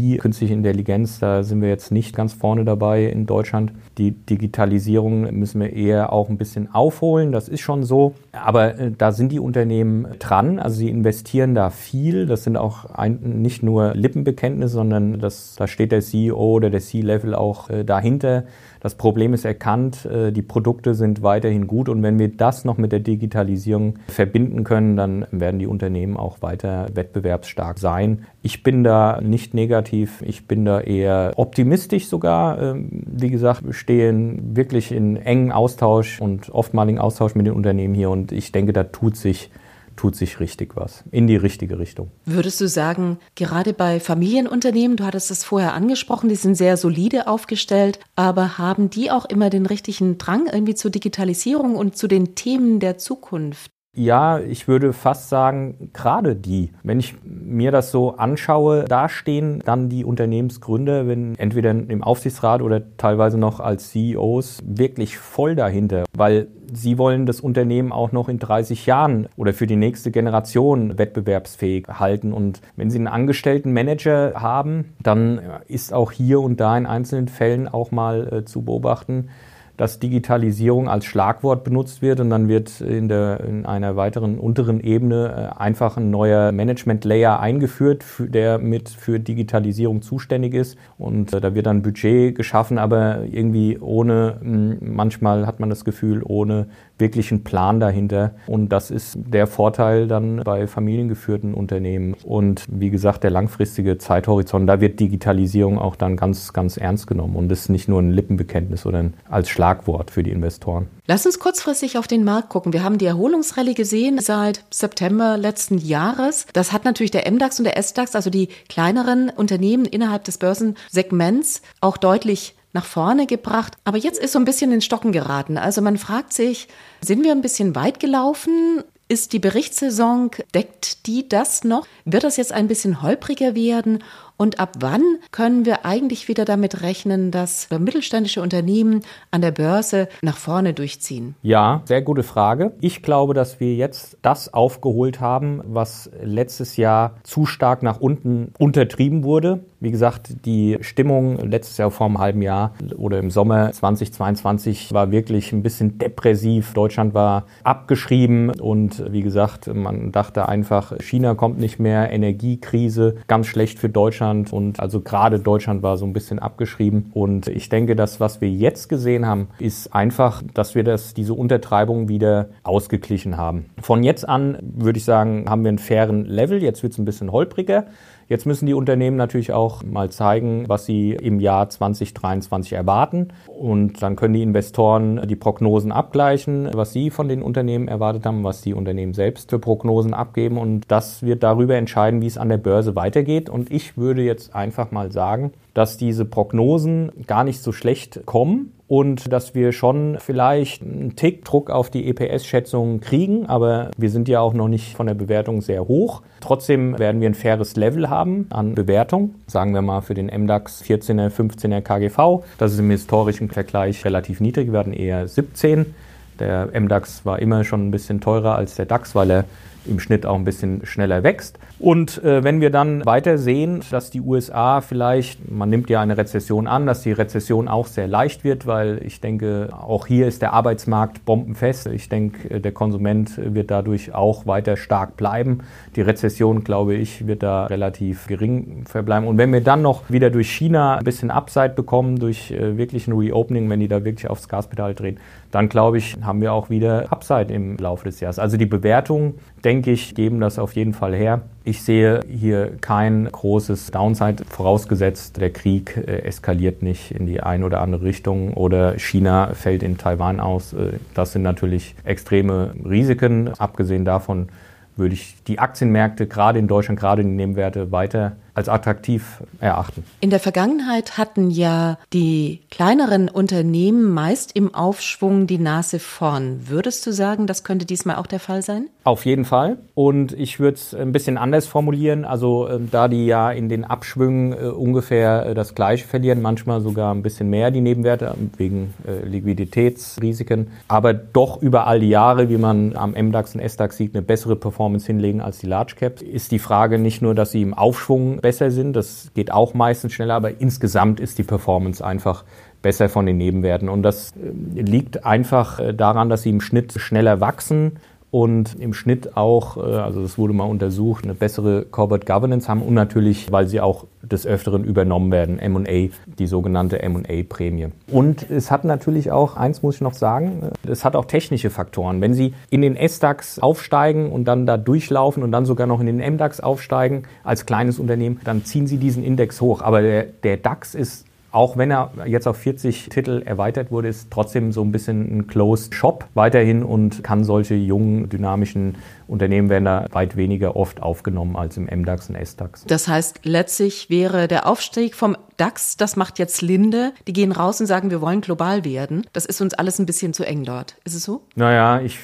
KI, 0.02 0.16
künstliche 0.18 0.54
Intelligenz, 0.54 1.20
da 1.20 1.42
sind 1.42 1.62
wir 1.62 1.68
jetzt 1.68 1.92
nicht 1.92 2.14
ganz 2.14 2.32
vorne 2.32 2.64
dabei 2.64 3.04
in 3.04 3.26
Deutschland. 3.26 3.72
Die 3.98 4.10
Digitalisierung 4.10 5.32
müssen 5.38 5.60
wir 5.60 5.72
eher 5.72 6.12
auch 6.12 6.28
ein 6.28 6.38
bisschen 6.38 6.72
aufholen, 6.74 7.30
das 7.30 7.48
ist 7.48 7.60
schon 7.60 7.84
so. 7.84 8.14
Aber 8.32 8.78
äh, 8.78 8.90
da 8.90 9.12
sind 9.12 9.30
die 9.30 9.38
Unternehmen 9.38 10.06
dran, 10.18 10.58
also 10.58 10.76
sie 10.76 10.88
investieren 10.88 11.54
da 11.54 11.70
viel. 11.70 12.26
Das 12.26 12.44
sind 12.44 12.56
auch 12.56 12.86
ein, 12.86 13.18
nicht 13.22 13.62
nur 13.62 13.94
Lippenbekenntnisse, 13.94 14.74
sondern 14.74 15.20
das, 15.20 15.54
da 15.56 15.66
steht 15.66 15.92
der 15.92 16.00
CEO 16.00 16.36
oder 16.36 16.70
der 16.70 16.80
C-Level 16.80 17.34
auch 17.34 17.70
äh, 17.70 17.84
dahinter. 17.84 18.44
Das 18.82 18.96
Problem 18.96 19.32
ist 19.32 19.44
erkannt, 19.44 20.06
äh, 20.06 20.32
die 20.32 20.42
Produkte 20.42 20.96
sind 20.96 21.22
weiterhin 21.22 21.68
gut 21.68 21.88
und 21.88 22.02
wenn 22.02 22.18
wir 22.18 22.26
das 22.26 22.64
noch 22.64 22.78
mit 22.78 22.90
der 22.90 22.98
Digitalisierung 22.98 24.00
verbinden 24.08 24.64
können, 24.64 24.96
dann 24.96 25.24
werden 25.30 25.60
die 25.60 25.68
Unternehmen 25.68 26.16
auch 26.16 26.42
weiter 26.42 26.88
wettbewerbsstark 26.92 27.78
sein. 27.78 28.26
Ich 28.42 28.64
bin 28.64 28.82
da 28.82 29.20
nicht 29.20 29.54
negativ, 29.54 30.20
ich 30.26 30.48
bin 30.48 30.64
da 30.64 30.80
eher 30.80 31.34
optimistisch 31.36 32.08
sogar. 32.08 32.60
Ähm, 32.60 32.88
wie 33.06 33.30
gesagt, 33.30 33.64
wir 33.64 33.72
stehen 33.72 34.56
wirklich 34.56 34.90
in 34.90 35.14
engen 35.14 35.52
Austausch 35.52 36.20
und 36.20 36.50
oftmaligen 36.50 36.98
Austausch 36.98 37.36
mit 37.36 37.46
den 37.46 37.54
Unternehmen 37.54 37.94
hier 37.94 38.10
und 38.10 38.32
ich 38.32 38.50
denke, 38.50 38.72
da 38.72 38.82
tut 38.82 39.16
sich 39.16 39.52
tut 39.96 40.16
sich 40.16 40.40
richtig 40.40 40.76
was 40.76 41.04
in 41.10 41.26
die 41.26 41.36
richtige 41.36 41.78
Richtung. 41.78 42.10
Würdest 42.24 42.60
du 42.60 42.68
sagen, 42.68 43.18
gerade 43.34 43.72
bei 43.72 44.00
Familienunternehmen, 44.00 44.96
du 44.96 45.04
hattest 45.04 45.30
es 45.30 45.44
vorher 45.44 45.74
angesprochen, 45.74 46.28
die 46.28 46.34
sind 46.34 46.56
sehr 46.56 46.76
solide 46.76 47.26
aufgestellt, 47.26 48.00
aber 48.16 48.58
haben 48.58 48.90
die 48.90 49.10
auch 49.10 49.24
immer 49.24 49.50
den 49.50 49.66
richtigen 49.66 50.18
Drang 50.18 50.46
irgendwie 50.52 50.74
zur 50.74 50.90
Digitalisierung 50.90 51.76
und 51.76 51.96
zu 51.96 52.08
den 52.08 52.34
Themen 52.34 52.80
der 52.80 52.98
Zukunft? 52.98 53.70
Ja, 53.94 54.38
ich 54.38 54.68
würde 54.68 54.94
fast 54.94 55.28
sagen, 55.28 55.90
gerade 55.92 56.34
die. 56.34 56.72
Wenn 56.82 56.98
ich 56.98 57.14
mir 57.24 57.70
das 57.70 57.90
so 57.90 58.16
anschaue, 58.16 58.86
da 58.86 59.10
stehen 59.10 59.62
dann 59.66 59.90
die 59.90 60.06
Unternehmensgründer, 60.06 61.06
wenn 61.06 61.34
entweder 61.38 61.72
im 61.72 62.02
Aufsichtsrat 62.02 62.62
oder 62.62 62.96
teilweise 62.96 63.36
noch 63.36 63.60
als 63.60 63.90
CEOs 63.90 64.60
wirklich 64.64 65.18
voll 65.18 65.56
dahinter, 65.56 66.04
weil 66.16 66.48
sie 66.72 66.98
wollen 66.98 67.26
das 67.26 67.40
Unternehmen 67.40 67.92
auch 67.92 68.12
noch 68.12 68.28
in 68.28 68.38
30 68.38 68.86
Jahren 68.86 69.28
oder 69.36 69.52
für 69.52 69.66
die 69.66 69.76
nächste 69.76 70.10
Generation 70.10 70.98
wettbewerbsfähig 70.98 71.88
halten. 71.88 72.32
Und 72.32 72.60
wenn 72.76 72.90
sie 72.90 72.98
einen 72.98 73.08
angestellten 73.08 73.72
Manager 73.72 74.34
haben, 74.34 74.94
dann 75.02 75.40
ist 75.68 75.92
auch 75.92 76.12
hier 76.12 76.40
und 76.40 76.60
da 76.60 76.76
in 76.76 76.86
einzelnen 76.86 77.28
Fällen 77.28 77.68
auch 77.68 77.90
mal 77.90 78.32
äh, 78.32 78.44
zu 78.44 78.62
beobachten, 78.62 79.28
dass 79.76 79.98
Digitalisierung 79.98 80.88
als 80.88 81.04
Schlagwort 81.04 81.64
benutzt 81.64 82.02
wird 82.02 82.20
und 82.20 82.30
dann 82.30 82.48
wird 82.48 82.80
in, 82.80 83.08
der, 83.08 83.40
in 83.40 83.64
einer 83.66 83.96
weiteren 83.96 84.38
unteren 84.38 84.80
Ebene 84.80 85.52
äh, 85.56 85.60
einfach 85.60 85.96
ein 85.96 86.10
neuer 86.10 86.52
Management-Layer 86.52 87.40
eingeführt, 87.40 88.04
der 88.18 88.58
mit 88.58 88.90
für 88.90 89.18
Digitalisierung 89.18 90.02
zuständig 90.02 90.54
ist. 90.54 90.76
Und 90.98 91.32
äh, 91.32 91.40
da 91.40 91.54
wird 91.54 91.66
dann 91.66 91.82
Budget 91.82 92.34
geschaffen, 92.34 92.78
aber 92.78 93.24
irgendwie 93.30 93.78
ohne, 93.78 94.36
manchmal 94.80 95.46
hat 95.46 95.58
man 95.58 95.70
das 95.70 95.84
Gefühl, 95.84 96.22
ohne 96.24 96.66
wirklichen 96.98 97.42
Plan 97.42 97.80
dahinter. 97.80 98.34
Und 98.46 98.70
das 98.70 98.90
ist 98.90 99.18
der 99.26 99.46
Vorteil 99.46 100.06
dann 100.06 100.42
bei 100.44 100.66
familiengeführten 100.66 101.54
Unternehmen. 101.54 102.14
Und 102.24 102.64
wie 102.68 102.90
gesagt, 102.90 103.24
der 103.24 103.30
langfristige 103.30 103.98
Zeithorizont, 103.98 104.68
da 104.68 104.80
wird 104.80 105.00
Digitalisierung 105.00 105.78
auch 105.78 105.96
dann 105.96 106.16
ganz, 106.16 106.52
ganz 106.52 106.76
ernst 106.76 107.06
genommen. 107.06 107.36
Und 107.36 107.50
ist 107.50 107.68
nicht 107.68 107.88
nur 107.88 108.00
ein 108.00 108.10
Lippenbekenntnis 108.10 108.86
oder 108.86 109.04
als 109.28 109.48
Schlagwort 109.48 109.61
Schlagwort 109.62 110.10
für 110.10 110.24
die 110.24 110.32
Investoren. 110.32 110.88
Lass 111.06 111.24
uns 111.24 111.38
kurzfristig 111.38 111.96
auf 111.96 112.08
den 112.08 112.24
Markt 112.24 112.48
gucken. 112.48 112.72
Wir 112.72 112.82
haben 112.82 112.98
die 112.98 113.06
Erholungsrallye 113.06 113.74
gesehen 113.74 114.18
seit 114.18 114.64
September 114.70 115.36
letzten 115.36 115.78
Jahres. 115.78 116.46
Das 116.52 116.72
hat 116.72 116.84
natürlich 116.84 117.12
der 117.12 117.30
MDAX 117.30 117.60
und 117.60 117.64
der 117.66 117.80
SDAX, 117.80 118.16
also 118.16 118.28
die 118.28 118.48
kleineren 118.68 119.30
Unternehmen 119.30 119.84
innerhalb 119.84 120.24
des 120.24 120.38
Börsensegments, 120.38 121.62
auch 121.80 121.96
deutlich 121.96 122.56
nach 122.72 122.84
vorne 122.84 123.28
gebracht. 123.28 123.76
Aber 123.84 123.98
jetzt 123.98 124.18
ist 124.18 124.32
so 124.32 124.40
ein 124.40 124.44
bisschen 124.44 124.72
in 124.72 124.80
Stocken 124.80 125.12
geraten. 125.12 125.56
Also 125.58 125.80
man 125.80 125.96
fragt 125.96 126.32
sich, 126.32 126.66
sind 127.00 127.22
wir 127.22 127.30
ein 127.30 127.42
bisschen 127.42 127.76
weit 127.76 128.00
gelaufen? 128.00 128.82
Ist 129.06 129.32
die 129.32 129.38
Berichtssaison, 129.38 130.32
deckt 130.54 131.06
die 131.06 131.28
das 131.28 131.62
noch? 131.62 131.86
Wird 132.04 132.24
das 132.24 132.36
jetzt 132.36 132.52
ein 132.52 132.66
bisschen 132.66 133.00
holpriger 133.00 133.54
werden? 133.54 134.02
Und 134.42 134.58
ab 134.58 134.72
wann 134.80 135.02
können 135.30 135.66
wir 135.66 135.86
eigentlich 135.86 136.26
wieder 136.26 136.44
damit 136.44 136.82
rechnen, 136.82 137.30
dass 137.30 137.68
mittelständische 137.70 138.42
Unternehmen 138.42 139.02
an 139.30 139.40
der 139.40 139.52
Börse 139.52 140.08
nach 140.20 140.36
vorne 140.36 140.74
durchziehen? 140.74 141.36
Ja, 141.42 141.82
sehr 141.84 142.02
gute 142.02 142.24
Frage. 142.24 142.72
Ich 142.80 143.04
glaube, 143.04 143.34
dass 143.34 143.60
wir 143.60 143.76
jetzt 143.76 144.18
das 144.20 144.52
aufgeholt 144.52 145.20
haben, 145.20 145.60
was 145.64 146.10
letztes 146.20 146.76
Jahr 146.76 147.14
zu 147.22 147.46
stark 147.46 147.84
nach 147.84 148.00
unten 148.00 148.52
untertrieben 148.58 149.22
wurde. 149.22 149.60
Wie 149.78 149.90
gesagt, 149.90 150.46
die 150.46 150.78
Stimmung 150.80 151.38
letztes 151.38 151.76
Jahr 151.76 151.90
vor 151.90 152.06
einem 152.06 152.18
halben 152.18 152.40
Jahr 152.40 152.72
oder 152.96 153.18
im 153.18 153.30
Sommer 153.32 153.72
2022 153.72 154.92
war 154.92 155.10
wirklich 155.10 155.52
ein 155.52 155.64
bisschen 155.64 155.98
depressiv. 155.98 156.72
Deutschland 156.72 157.14
war 157.14 157.46
abgeschrieben 157.64 158.50
und 158.50 159.04
wie 159.12 159.22
gesagt, 159.22 159.66
man 159.74 160.12
dachte 160.12 160.48
einfach, 160.48 160.92
China 161.00 161.34
kommt 161.34 161.58
nicht 161.58 161.80
mehr, 161.80 162.12
Energiekrise, 162.12 163.16
ganz 163.26 163.48
schlecht 163.48 163.80
für 163.80 163.88
Deutschland. 163.88 164.31
Deutschland 164.32 164.52
und 164.52 164.80
also 164.80 165.00
gerade 165.00 165.38
Deutschland 165.38 165.82
war 165.82 165.96
so 165.96 166.06
ein 166.06 166.12
bisschen 166.12 166.38
abgeschrieben. 166.38 167.10
Und 167.14 167.48
ich 167.48 167.68
denke, 167.68 167.96
das, 167.96 168.20
was 168.20 168.40
wir 168.40 168.50
jetzt 168.50 168.88
gesehen 168.88 169.26
haben, 169.26 169.48
ist 169.58 169.94
einfach, 169.94 170.42
dass 170.54 170.74
wir 170.74 170.84
das, 170.84 171.14
diese 171.14 171.34
Untertreibung 171.34 172.08
wieder 172.08 172.48
ausgeglichen 172.62 173.36
haben. 173.36 173.66
Von 173.80 174.02
jetzt 174.02 174.28
an 174.28 174.58
würde 174.62 174.98
ich 174.98 175.04
sagen, 175.04 175.46
haben 175.48 175.64
wir 175.64 175.68
einen 175.68 175.78
fairen 175.78 176.24
Level. 176.24 176.62
Jetzt 176.62 176.82
wird 176.82 176.92
es 176.92 176.98
ein 176.98 177.04
bisschen 177.04 177.32
holpriger. 177.32 177.86
Jetzt 178.32 178.46
müssen 178.46 178.64
die 178.64 178.72
Unternehmen 178.72 179.18
natürlich 179.18 179.52
auch 179.52 179.82
mal 179.82 180.08
zeigen, 180.08 180.64
was 180.66 180.86
sie 180.86 181.10
im 181.10 181.38
Jahr 181.38 181.68
2023 181.68 182.72
erwarten. 182.72 183.28
Und 183.46 184.00
dann 184.00 184.16
können 184.16 184.32
die 184.32 184.40
Investoren 184.40 185.20
die 185.28 185.36
Prognosen 185.36 185.92
abgleichen, 185.92 186.70
was 186.72 186.94
sie 186.94 187.10
von 187.10 187.28
den 187.28 187.42
Unternehmen 187.42 187.88
erwartet 187.88 188.24
haben, 188.24 188.42
was 188.42 188.62
die 188.62 188.72
Unternehmen 188.72 189.12
selbst 189.12 189.50
für 189.50 189.58
Prognosen 189.58 190.14
abgeben. 190.14 190.56
Und 190.56 190.90
das 190.90 191.22
wird 191.22 191.42
darüber 191.42 191.74
entscheiden, 191.74 192.22
wie 192.22 192.26
es 192.26 192.38
an 192.38 192.48
der 192.48 192.56
Börse 192.56 192.96
weitergeht. 192.96 193.50
Und 193.50 193.70
ich 193.70 193.98
würde 193.98 194.22
jetzt 194.22 194.54
einfach 194.54 194.92
mal 194.92 195.12
sagen, 195.12 195.52
dass 195.74 195.98
diese 195.98 196.24
Prognosen 196.24 197.12
gar 197.26 197.44
nicht 197.44 197.62
so 197.62 197.70
schlecht 197.70 198.24
kommen 198.24 198.72
und 198.92 199.32
dass 199.32 199.54
wir 199.54 199.72
schon 199.72 200.18
vielleicht 200.20 200.82
einen 200.82 201.16
Tick 201.16 201.46
Druck 201.46 201.70
auf 201.70 201.88
die 201.88 202.10
EPS-Schätzungen 202.10 203.00
kriegen, 203.00 203.46
aber 203.46 203.90
wir 203.96 204.10
sind 204.10 204.28
ja 204.28 204.40
auch 204.40 204.52
noch 204.52 204.68
nicht 204.68 204.98
von 204.98 205.06
der 205.06 205.14
Bewertung 205.14 205.62
sehr 205.62 205.88
hoch. 205.88 206.20
Trotzdem 206.42 206.98
werden 206.98 207.22
wir 207.22 207.30
ein 207.30 207.34
faires 207.34 207.74
Level 207.76 208.10
haben 208.10 208.48
an 208.50 208.74
Bewertung, 208.74 209.36
sagen 209.46 209.72
wir 209.72 209.80
mal 209.80 210.02
für 210.02 210.12
den 210.12 210.26
MDAX 210.26 210.84
14er, 210.84 211.30
15er 211.30 211.80
KGV. 211.80 212.44
Das 212.58 212.74
ist 212.74 212.80
im 212.80 212.90
historischen 212.90 213.48
Vergleich 213.48 214.04
relativ 214.04 214.40
niedrig, 214.40 214.72
wir 214.72 214.80
hatten 214.80 214.92
eher 214.92 215.26
17. 215.26 215.94
Der 216.38 216.68
MDAX 216.78 217.24
war 217.24 217.38
immer 217.38 217.64
schon 217.64 217.88
ein 217.88 217.92
bisschen 217.92 218.20
teurer 218.20 218.56
als 218.56 218.74
der 218.74 218.84
DAX, 218.84 219.14
weil 219.14 219.30
er 219.30 219.44
im 219.86 220.00
Schnitt 220.00 220.26
auch 220.26 220.36
ein 220.36 220.44
bisschen 220.44 220.84
schneller 220.84 221.22
wächst. 221.22 221.58
Und 221.78 222.22
äh, 222.22 222.44
wenn 222.44 222.60
wir 222.60 222.70
dann 222.70 223.04
weiter 223.04 223.38
sehen, 223.38 223.80
dass 223.90 224.10
die 224.10 224.20
USA 224.20 224.80
vielleicht, 224.80 225.50
man 225.50 225.68
nimmt 225.68 225.90
ja 225.90 226.00
eine 226.00 226.16
Rezession 226.16 226.68
an, 226.68 226.86
dass 226.86 227.02
die 227.02 227.12
Rezession 227.12 227.66
auch 227.66 227.88
sehr 227.88 228.06
leicht 228.06 228.44
wird, 228.44 228.66
weil 228.66 229.00
ich 229.04 229.20
denke, 229.20 229.68
auch 229.72 230.06
hier 230.06 230.28
ist 230.28 230.42
der 230.42 230.52
Arbeitsmarkt 230.52 231.24
bombenfest. 231.24 231.88
Ich 231.88 232.08
denke, 232.08 232.50
äh, 232.50 232.60
der 232.60 232.72
Konsument 232.72 233.32
wird 233.36 233.70
dadurch 233.70 234.14
auch 234.14 234.46
weiter 234.46 234.76
stark 234.76 235.16
bleiben. 235.16 235.60
Die 235.96 236.02
Rezession, 236.02 236.62
glaube 236.62 236.94
ich, 236.94 237.26
wird 237.26 237.42
da 237.42 237.66
relativ 237.66 238.28
gering 238.28 238.84
verbleiben. 238.86 239.26
Und 239.26 239.38
wenn 239.38 239.52
wir 239.52 239.60
dann 239.60 239.82
noch 239.82 240.08
wieder 240.08 240.30
durch 240.30 240.50
China 240.50 240.98
ein 240.98 241.04
bisschen 241.04 241.30
Upside 241.30 241.70
bekommen, 241.70 242.18
durch 242.18 242.52
äh, 242.52 242.76
wirklich 242.76 243.08
ein 243.08 243.12
Reopening, 243.12 243.68
wenn 243.68 243.80
die 243.80 243.88
da 243.88 244.04
wirklich 244.04 244.30
aufs 244.30 244.48
Gaspedal 244.48 244.94
drehen, 244.94 245.18
dann 245.50 245.68
glaube 245.68 245.98
ich, 245.98 246.16
haben 246.22 246.40
wir 246.40 246.52
auch 246.52 246.70
wieder 246.70 247.12
Upside 247.12 247.52
im 247.52 247.76
Laufe 247.76 248.04
des 248.04 248.20
Jahres. 248.20 248.38
Also 248.38 248.56
die 248.56 248.66
Bewertungen, 248.66 249.34
denke 249.64 249.71
ich, 249.80 250.14
geben 250.14 250.40
das 250.40 250.58
auf 250.58 250.74
jeden 250.74 250.92
Fall 250.92 251.14
her. 251.14 251.42
Ich 251.64 251.82
sehe 251.82 252.20
hier 252.28 252.72
kein 252.80 253.30
großes 253.30 253.90
Downside, 253.90 254.44
vorausgesetzt 254.48 255.40
der 255.40 255.50
Krieg 255.50 255.96
äh, 255.96 256.22
eskaliert 256.22 256.82
nicht 256.82 257.12
in 257.12 257.26
die 257.26 257.40
eine 257.40 257.64
oder 257.64 257.80
andere 257.80 258.02
Richtung 258.02 258.54
oder 258.54 258.98
China 258.98 259.54
fällt 259.54 259.82
in 259.82 259.96
Taiwan 259.96 260.40
aus. 260.40 260.72
Äh, 260.72 260.98
das 261.14 261.32
sind 261.32 261.42
natürlich 261.42 261.94
extreme 262.04 262.74
Risiken. 262.84 263.50
Abgesehen 263.58 264.04
davon 264.04 264.48
würde 264.96 265.14
ich 265.14 265.42
die 265.44 265.58
Aktienmärkte 265.58 266.26
gerade 266.26 266.58
in 266.58 266.68
Deutschland, 266.68 267.00
gerade 267.00 267.22
die 267.22 267.30
Nebenwerte 267.30 267.92
weiter 267.92 268.32
als 268.54 268.68
attraktiv 268.68 269.42
erachten. 269.60 270.04
In 270.20 270.30
der 270.30 270.40
Vergangenheit 270.40 271.16
hatten 271.18 271.50
ja 271.50 271.98
die 272.12 272.60
kleineren 272.70 273.28
Unternehmen 273.28 274.12
meist 274.12 274.54
im 274.54 274.74
Aufschwung 274.74 275.46
die 275.46 275.58
Nase 275.58 275.98
vorn. 275.98 276.68
Würdest 276.68 277.06
du 277.06 277.12
sagen, 277.12 277.46
das 277.46 277.64
könnte 277.64 277.86
diesmal 277.86 278.16
auch 278.16 278.26
der 278.26 278.40
Fall 278.40 278.62
sein? 278.62 278.88
Auf 279.04 279.24
jeden 279.24 279.44
Fall. 279.44 279.78
Und 279.94 280.32
ich 280.32 280.60
würde 280.60 280.76
es 280.76 280.94
ein 280.94 281.12
bisschen 281.12 281.38
anders 281.38 281.66
formulieren. 281.66 282.24
Also 282.24 282.68
äh, 282.68 282.78
da 282.90 283.08
die 283.08 283.26
ja 283.26 283.50
in 283.50 283.68
den 283.68 283.84
Abschwüngen 283.84 284.52
äh, 284.52 284.66
ungefähr 284.68 285.46
äh, 285.46 285.54
das 285.54 285.74
Gleiche 285.74 286.06
verlieren, 286.06 286.42
manchmal 286.42 286.80
sogar 286.80 287.12
ein 287.12 287.22
bisschen 287.22 287.50
mehr 287.50 287.70
die 287.70 287.80
Nebenwerte 287.80 288.34
wegen 288.56 288.94
äh, 289.06 289.26
Liquiditätsrisiken, 289.26 290.68
aber 290.88 291.14
doch 291.14 291.60
über 291.60 291.86
all 291.86 292.00
die 292.00 292.08
Jahre, 292.08 292.48
wie 292.48 292.58
man 292.58 292.96
am 292.96 293.12
MDAX 293.12 293.54
und 293.54 293.60
SDAX 293.60 293.96
sieht, 293.96 294.14
eine 294.14 294.22
bessere 294.22 294.56
Performance 294.56 295.06
hinlegen 295.06 295.40
als 295.40 295.58
die 295.58 295.66
Large 295.66 295.94
Caps, 295.98 296.22
ist 296.22 296.52
die 296.52 296.58
Frage 296.58 296.98
nicht 296.98 297.22
nur, 297.22 297.34
dass 297.34 297.50
sie 297.50 297.62
im 297.62 297.74
Aufschwung 297.74 298.41
besser 298.42 298.70
sind, 298.70 298.94
das 298.94 299.30
geht 299.34 299.50
auch 299.50 299.74
meistens 299.74 300.12
schneller, 300.12 300.34
aber 300.34 300.60
insgesamt 300.60 301.20
ist 301.20 301.38
die 301.38 301.44
Performance 301.44 302.04
einfach 302.04 302.44
besser 302.82 303.08
von 303.08 303.24
den 303.24 303.38
Nebenwerten. 303.38 303.88
Und 303.88 304.02
das 304.02 304.32
äh, 304.32 304.80
liegt 304.80 305.24
einfach 305.24 305.78
äh, 305.78 305.94
daran, 305.94 306.28
dass 306.28 306.42
sie 306.42 306.50
im 306.50 306.60
Schnitt 306.60 306.92
schneller 306.92 307.40
wachsen 307.40 307.98
und 308.32 308.80
im 308.80 308.94
Schnitt 308.94 309.36
auch, 309.36 309.76
äh, 309.76 309.80
also 309.80 310.22
das 310.22 310.38
wurde 310.38 310.54
mal 310.54 310.64
untersucht, 310.64 311.24
eine 311.24 311.34
bessere 311.34 311.84
Corporate 311.84 312.26
Governance 312.26 312.66
haben 312.66 312.80
und 312.80 312.94
natürlich, 312.94 313.52
weil 313.52 313.68
sie 313.68 313.80
auch 313.80 314.06
des 314.22 314.46
Öfteren 314.46 314.84
übernommen 314.84 315.30
werden, 315.30 315.58
M&A, 315.58 316.08
die 316.38 316.46
sogenannte 316.46 317.02
M&A-Prämie. 317.02 317.88
Und 318.10 318.50
es 318.50 318.70
hat 318.70 318.84
natürlich 318.84 319.30
auch, 319.30 319.56
eins 319.56 319.82
muss 319.82 319.96
ich 319.96 320.00
noch 320.00 320.14
sagen, 320.14 320.70
äh, 320.86 320.90
es 320.90 321.04
hat 321.04 321.14
auch 321.14 321.26
technische 321.26 321.68
Faktoren. 321.68 322.22
Wenn 322.22 322.32
Sie 322.32 322.54
in 322.70 322.80
den 322.80 322.96
S-DAX 322.96 323.58
aufsteigen 323.58 324.32
und 324.32 324.46
dann 324.46 324.64
da 324.64 324.78
durchlaufen 324.78 325.42
und 325.42 325.52
dann 325.52 325.66
sogar 325.66 325.86
noch 325.86 326.00
in 326.00 326.06
den 326.06 326.20
M-DAX 326.20 326.60
aufsteigen 326.60 327.24
als 327.44 327.66
kleines 327.66 327.98
Unternehmen, 327.98 328.40
dann 328.44 328.64
ziehen 328.64 328.86
Sie 328.86 328.96
diesen 328.96 329.22
Index 329.22 329.60
hoch. 329.60 329.82
Aber 329.82 330.00
der, 330.00 330.24
der 330.24 330.56
DAX 330.56 330.94
ist 330.94 331.26
auch 331.52 331.76
wenn 331.76 331.90
er 331.90 332.10
jetzt 332.26 332.48
auf 332.48 332.56
40 332.56 333.10
Titel 333.10 333.42
erweitert 333.44 333.90
wurde, 333.90 334.08
ist 334.08 334.30
trotzdem 334.30 334.72
so 334.72 334.82
ein 334.82 334.90
bisschen 334.90 335.38
ein 335.38 335.46
Closed 335.46 335.94
Shop 335.94 336.26
weiterhin 336.34 336.82
und 336.82 337.22
kann 337.22 337.44
solche 337.44 337.74
jungen, 337.74 338.28
dynamischen 338.30 338.96
Unternehmen 339.32 339.70
werden 339.70 339.86
da 339.86 340.06
weit 340.12 340.36
weniger 340.36 340.76
oft 340.76 341.02
aufgenommen 341.02 341.56
als 341.56 341.78
im 341.78 341.84
MDAX 341.84 342.28
und 342.28 342.36
SDAX. 342.36 342.84
Das 342.86 343.08
heißt, 343.08 343.40
letztlich 343.44 344.10
wäre 344.10 344.46
der 344.46 344.66
Aufstieg 344.66 345.14
vom 345.14 345.36
DAX, 345.56 345.96
das 345.96 346.16
macht 346.16 346.38
jetzt 346.38 346.60
Linde. 346.60 347.12
Die 347.26 347.32
gehen 347.32 347.52
raus 347.52 347.80
und 347.80 347.86
sagen, 347.86 348.10
wir 348.10 348.20
wollen 348.20 348.40
global 348.40 348.84
werden. 348.84 349.26
Das 349.32 349.46
ist 349.46 349.60
uns 349.60 349.74
alles 349.74 349.98
ein 349.98 350.06
bisschen 350.06 350.34
zu 350.34 350.44
eng 350.44 350.64
dort. 350.64 350.96
Ist 351.04 351.14
es 351.14 351.24
so? 351.24 351.42
Naja, 351.54 352.00
ich 352.00 352.18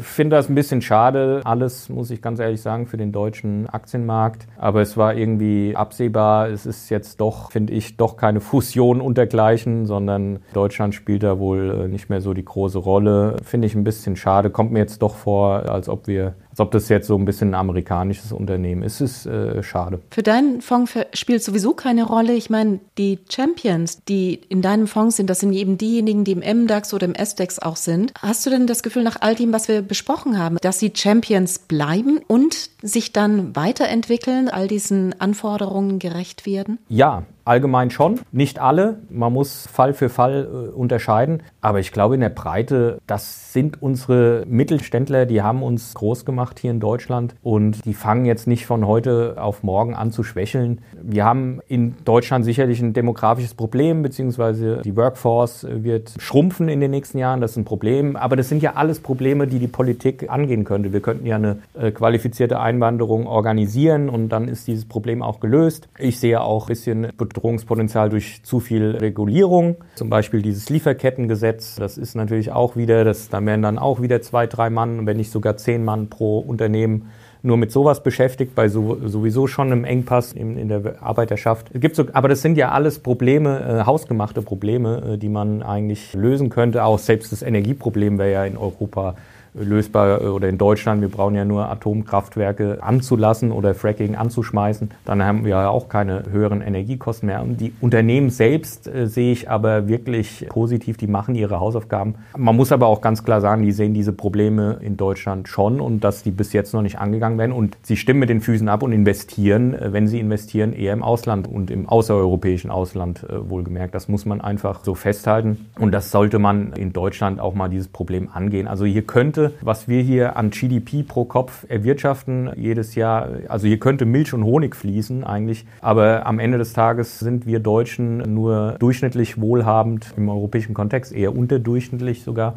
finde 0.00 0.36
das 0.36 0.48
ein 0.48 0.54
bisschen 0.54 0.80
schade. 0.80 1.42
Alles, 1.44 1.88
muss 1.88 2.10
ich 2.10 2.22
ganz 2.22 2.38
ehrlich 2.38 2.62
sagen, 2.62 2.86
für 2.86 2.96
den 2.96 3.12
deutschen 3.12 3.68
Aktienmarkt. 3.68 4.46
Aber 4.56 4.80
es 4.80 4.96
war 4.96 5.14
irgendwie 5.14 5.74
absehbar. 5.76 6.48
Es 6.48 6.66
ist 6.66 6.88
jetzt 6.88 7.20
doch, 7.20 7.50
finde 7.50 7.72
ich, 7.72 7.96
doch 7.96 8.16
keine 8.16 8.40
Fusion 8.40 9.00
untergleichen, 9.00 9.86
sondern 9.86 10.38
Deutschland 10.52 10.94
spielt 10.94 11.24
da 11.24 11.38
wohl 11.38 11.84
äh, 11.84 11.88
nicht 11.88 12.10
mehr 12.10 12.20
so 12.20 12.32
die 12.32 12.44
große 12.44 12.78
Rolle. 12.78 13.36
Finde 13.42 13.66
ich 13.66 13.74
ein 13.74 13.84
bisschen 13.84 14.16
schade. 14.16 14.50
Kommt 14.50 14.72
mir 14.72 14.78
jetzt 14.78 15.02
doch 15.02 15.16
vor, 15.16 15.68
als 15.68 15.88
ob 15.88 16.06
wir 16.06 16.34
als 16.54 16.60
ob 16.60 16.70
das 16.70 16.88
jetzt 16.88 17.08
so 17.08 17.18
ein 17.18 17.24
bisschen 17.24 17.50
ein 17.50 17.54
amerikanisches 17.54 18.30
Unternehmen 18.30 18.82
ist. 18.82 19.00
Es 19.00 19.24
ist 19.24 19.26
äh, 19.26 19.60
schade. 19.64 19.98
Für 20.12 20.22
deinen 20.22 20.60
Fonds 20.60 20.92
spielt 21.12 21.42
sowieso 21.42 21.74
keine 21.74 22.04
Rolle. 22.04 22.34
Ich 22.34 22.48
meine, 22.48 22.78
die 22.96 23.18
Champions, 23.28 24.04
die 24.04 24.34
in 24.48 24.62
deinem 24.62 24.86
Fonds 24.86 25.16
sind, 25.16 25.28
das 25.28 25.40
sind 25.40 25.52
eben 25.52 25.78
diejenigen, 25.78 26.22
die 26.22 26.30
im 26.30 26.62
MDAX 26.62 26.94
oder 26.94 27.06
im 27.06 27.14
SDAX 27.14 27.58
auch 27.58 27.74
sind. 27.74 28.12
Hast 28.22 28.46
du 28.46 28.50
denn 28.50 28.68
das 28.68 28.84
Gefühl 28.84 29.02
nach 29.02 29.16
all 29.20 29.34
dem, 29.34 29.52
was 29.52 29.66
wir 29.66 29.82
besprochen 29.82 30.38
haben, 30.38 30.58
dass 30.62 30.78
sie 30.78 30.92
Champions 30.94 31.58
bleiben 31.58 32.20
und 32.28 32.70
sich 32.82 33.12
dann 33.12 33.56
weiterentwickeln, 33.56 34.48
all 34.48 34.68
diesen 34.68 35.20
Anforderungen 35.20 35.98
gerecht 35.98 36.46
werden? 36.46 36.78
Ja, 36.88 37.24
Allgemein 37.46 37.90
schon, 37.90 38.20
nicht 38.32 38.58
alle. 38.58 39.00
Man 39.10 39.32
muss 39.32 39.66
Fall 39.66 39.92
für 39.92 40.08
Fall 40.08 40.48
äh, 40.50 40.74
unterscheiden. 40.74 41.42
Aber 41.60 41.78
ich 41.78 41.92
glaube 41.92 42.14
in 42.14 42.22
der 42.22 42.30
Breite, 42.30 43.00
das 43.06 43.52
sind 43.52 43.82
unsere 43.82 44.44
Mittelständler, 44.46 45.26
die 45.26 45.42
haben 45.42 45.62
uns 45.62 45.92
groß 45.94 46.24
gemacht 46.24 46.58
hier 46.58 46.70
in 46.70 46.80
Deutschland 46.80 47.34
und 47.42 47.84
die 47.84 47.92
fangen 47.92 48.24
jetzt 48.24 48.46
nicht 48.46 48.64
von 48.64 48.86
heute 48.86 49.36
auf 49.38 49.62
morgen 49.62 49.94
an 49.94 50.10
zu 50.10 50.22
schwächeln. 50.22 50.80
Wir 51.02 51.26
haben 51.26 51.60
in 51.68 51.96
Deutschland 52.04 52.46
sicherlich 52.46 52.80
ein 52.80 52.94
demografisches 52.94 53.54
Problem, 53.54 54.02
beziehungsweise 54.02 54.80
die 54.82 54.96
Workforce 54.96 55.66
wird 55.68 56.14
schrumpfen 56.18 56.68
in 56.68 56.80
den 56.80 56.90
nächsten 56.90 57.18
Jahren. 57.18 57.42
Das 57.42 57.52
ist 57.52 57.56
ein 57.58 57.64
Problem. 57.64 58.16
Aber 58.16 58.36
das 58.36 58.48
sind 58.48 58.62
ja 58.62 58.72
alles 58.74 59.00
Probleme, 59.00 59.46
die 59.46 59.58
die 59.58 59.68
Politik 59.68 60.30
angehen 60.30 60.64
könnte. 60.64 60.94
Wir 60.94 61.00
könnten 61.00 61.26
ja 61.26 61.36
eine 61.36 61.58
äh, 61.78 61.90
qualifizierte 61.90 62.58
Einwanderung 62.58 63.26
organisieren 63.26 64.08
und 64.08 64.30
dann 64.30 64.48
ist 64.48 64.66
dieses 64.66 64.86
Problem 64.86 65.22
auch 65.22 65.40
gelöst. 65.40 65.88
Ich 65.98 66.18
sehe 66.18 66.40
auch 66.40 66.64
ein 66.64 66.68
bisschen 66.68 67.12
Bedrohungspotenzial 67.34 68.08
durch 68.08 68.42
zu 68.42 68.60
viel 68.60 68.92
Regulierung. 68.92 69.76
Zum 69.96 70.08
Beispiel 70.08 70.40
dieses 70.40 70.70
Lieferkettengesetz. 70.70 71.76
Das 71.76 71.98
ist 71.98 72.14
natürlich 72.14 72.50
auch 72.50 72.76
wieder, 72.76 73.04
das, 73.04 73.28
da 73.28 73.44
werden 73.44 73.60
dann 73.60 73.78
auch 73.78 74.00
wieder 74.00 74.22
zwei, 74.22 74.46
drei 74.46 74.70
Mann, 74.70 75.04
wenn 75.06 75.18
nicht 75.18 75.30
sogar 75.30 75.58
zehn 75.58 75.84
Mann 75.84 76.08
pro 76.08 76.38
Unternehmen 76.38 77.10
nur 77.44 77.58
mit 77.58 77.70
sowas 77.70 78.02
beschäftigt, 78.02 78.54
bei 78.54 78.68
so, 78.68 78.96
sowieso 79.04 79.46
schon 79.46 79.70
einem 79.70 79.84
Engpass 79.84 80.32
in, 80.32 80.56
in 80.56 80.68
der 80.68 81.02
Arbeiterschaft. 81.02 81.70
Es 81.74 81.80
gibt 81.80 81.94
so, 81.94 82.06
aber 82.14 82.28
das 82.28 82.40
sind 82.40 82.56
ja 82.56 82.70
alles 82.70 83.00
Probleme, 83.00 83.60
äh, 83.60 83.84
hausgemachte 83.84 84.40
Probleme, 84.40 85.12
äh, 85.12 85.18
die 85.18 85.28
man 85.28 85.62
eigentlich 85.62 86.14
lösen 86.14 86.48
könnte. 86.48 86.84
Auch 86.84 86.98
selbst 86.98 87.32
das 87.32 87.42
Energieproblem 87.42 88.18
wäre 88.18 88.32
ja 88.32 88.44
in 88.46 88.56
Europa 88.56 89.16
lösbar 89.54 90.20
äh, 90.20 90.26
oder 90.26 90.48
in 90.48 90.58
Deutschland, 90.58 91.00
wir 91.00 91.08
brauchen 91.08 91.34
ja 91.34 91.44
nur 91.44 91.68
Atomkraftwerke 91.70 92.82
anzulassen 92.82 93.52
oder 93.52 93.74
Fracking 93.74 94.16
anzuschmeißen, 94.16 94.90
dann 95.04 95.22
haben 95.24 95.44
wir 95.44 95.50
ja 95.50 95.68
auch 95.68 95.88
keine 95.88 96.24
höheren 96.30 96.60
Energiekosten 96.60 97.26
mehr. 97.26 97.42
Und 97.42 97.60
die 97.60 97.72
Unternehmen 97.80 98.30
selbst 98.30 98.88
äh, 98.88 99.06
sehe 99.06 99.32
ich 99.32 99.50
aber 99.50 99.88
wirklich 99.88 100.46
positiv, 100.48 100.96
die 100.96 101.06
machen 101.06 101.34
ihre 101.34 101.60
Hausaufgaben. 101.60 102.16
Man 102.36 102.56
muss 102.56 102.72
aber 102.72 102.88
auch 102.88 103.00
ganz 103.00 103.24
klar 103.24 103.40
sagen, 103.40 103.62
die 103.62 103.72
sehen 103.72 103.94
diese 103.94 104.12
Probleme 104.12 104.78
in 104.80 104.96
Deutschland 104.96 105.48
schon 105.48 105.80
und 105.80 106.02
dass 106.02 106.22
die 106.22 106.30
bis 106.30 106.52
jetzt 106.52 106.74
noch 106.74 106.82
nicht 106.82 106.98
angegangen 106.98 107.38
werden 107.38 107.52
und 107.52 107.76
sie 107.82 107.96
stimmen 107.96 108.20
mit 108.20 108.28
den 108.28 108.40
Füßen 108.40 108.68
ab 108.68 108.82
und 108.82 108.92
investieren, 108.92 109.74
äh, 109.74 109.92
wenn 109.92 110.08
sie 110.08 110.18
investieren, 110.18 110.72
eher 110.72 110.92
im 110.92 111.02
Ausland 111.02 111.46
und 111.46 111.70
im 111.70 111.88
außereuropäischen 111.88 112.70
Ausland 112.70 113.24
äh, 113.24 113.48
wohlgemerkt. 113.48 113.94
Das 113.94 114.08
muss 114.08 114.26
man 114.26 114.40
einfach 114.40 114.84
so 114.84 114.94
festhalten 114.94 115.66
und 115.78 115.92
das 115.92 116.10
sollte 116.10 116.38
man 116.38 116.72
in 116.72 116.92
Deutschland 116.92 117.40
auch 117.40 117.54
mal 117.54 117.68
dieses 117.68 117.88
Problem 117.88 118.28
angehen. 118.32 118.66
Also 118.66 118.84
hier 118.84 119.02
könnte 119.02 119.43
was 119.60 119.88
wir 119.88 120.02
hier 120.02 120.36
an 120.36 120.50
GDP 120.50 121.02
pro 121.02 121.24
Kopf 121.24 121.64
erwirtschaften 121.68 122.50
jedes 122.56 122.94
Jahr. 122.94 123.28
Also 123.48 123.66
hier 123.66 123.78
könnte 123.78 124.04
Milch 124.04 124.32
und 124.32 124.44
Honig 124.44 124.76
fließen 124.76 125.24
eigentlich, 125.24 125.66
aber 125.80 126.26
am 126.26 126.38
Ende 126.38 126.58
des 126.58 126.72
Tages 126.72 127.18
sind 127.18 127.46
wir 127.46 127.60
Deutschen 127.60 128.18
nur 128.34 128.76
durchschnittlich 128.78 129.40
wohlhabend 129.40 130.12
im 130.16 130.28
europäischen 130.28 130.74
Kontext, 130.74 131.12
eher 131.12 131.36
unterdurchschnittlich 131.36 132.22
sogar. 132.22 132.54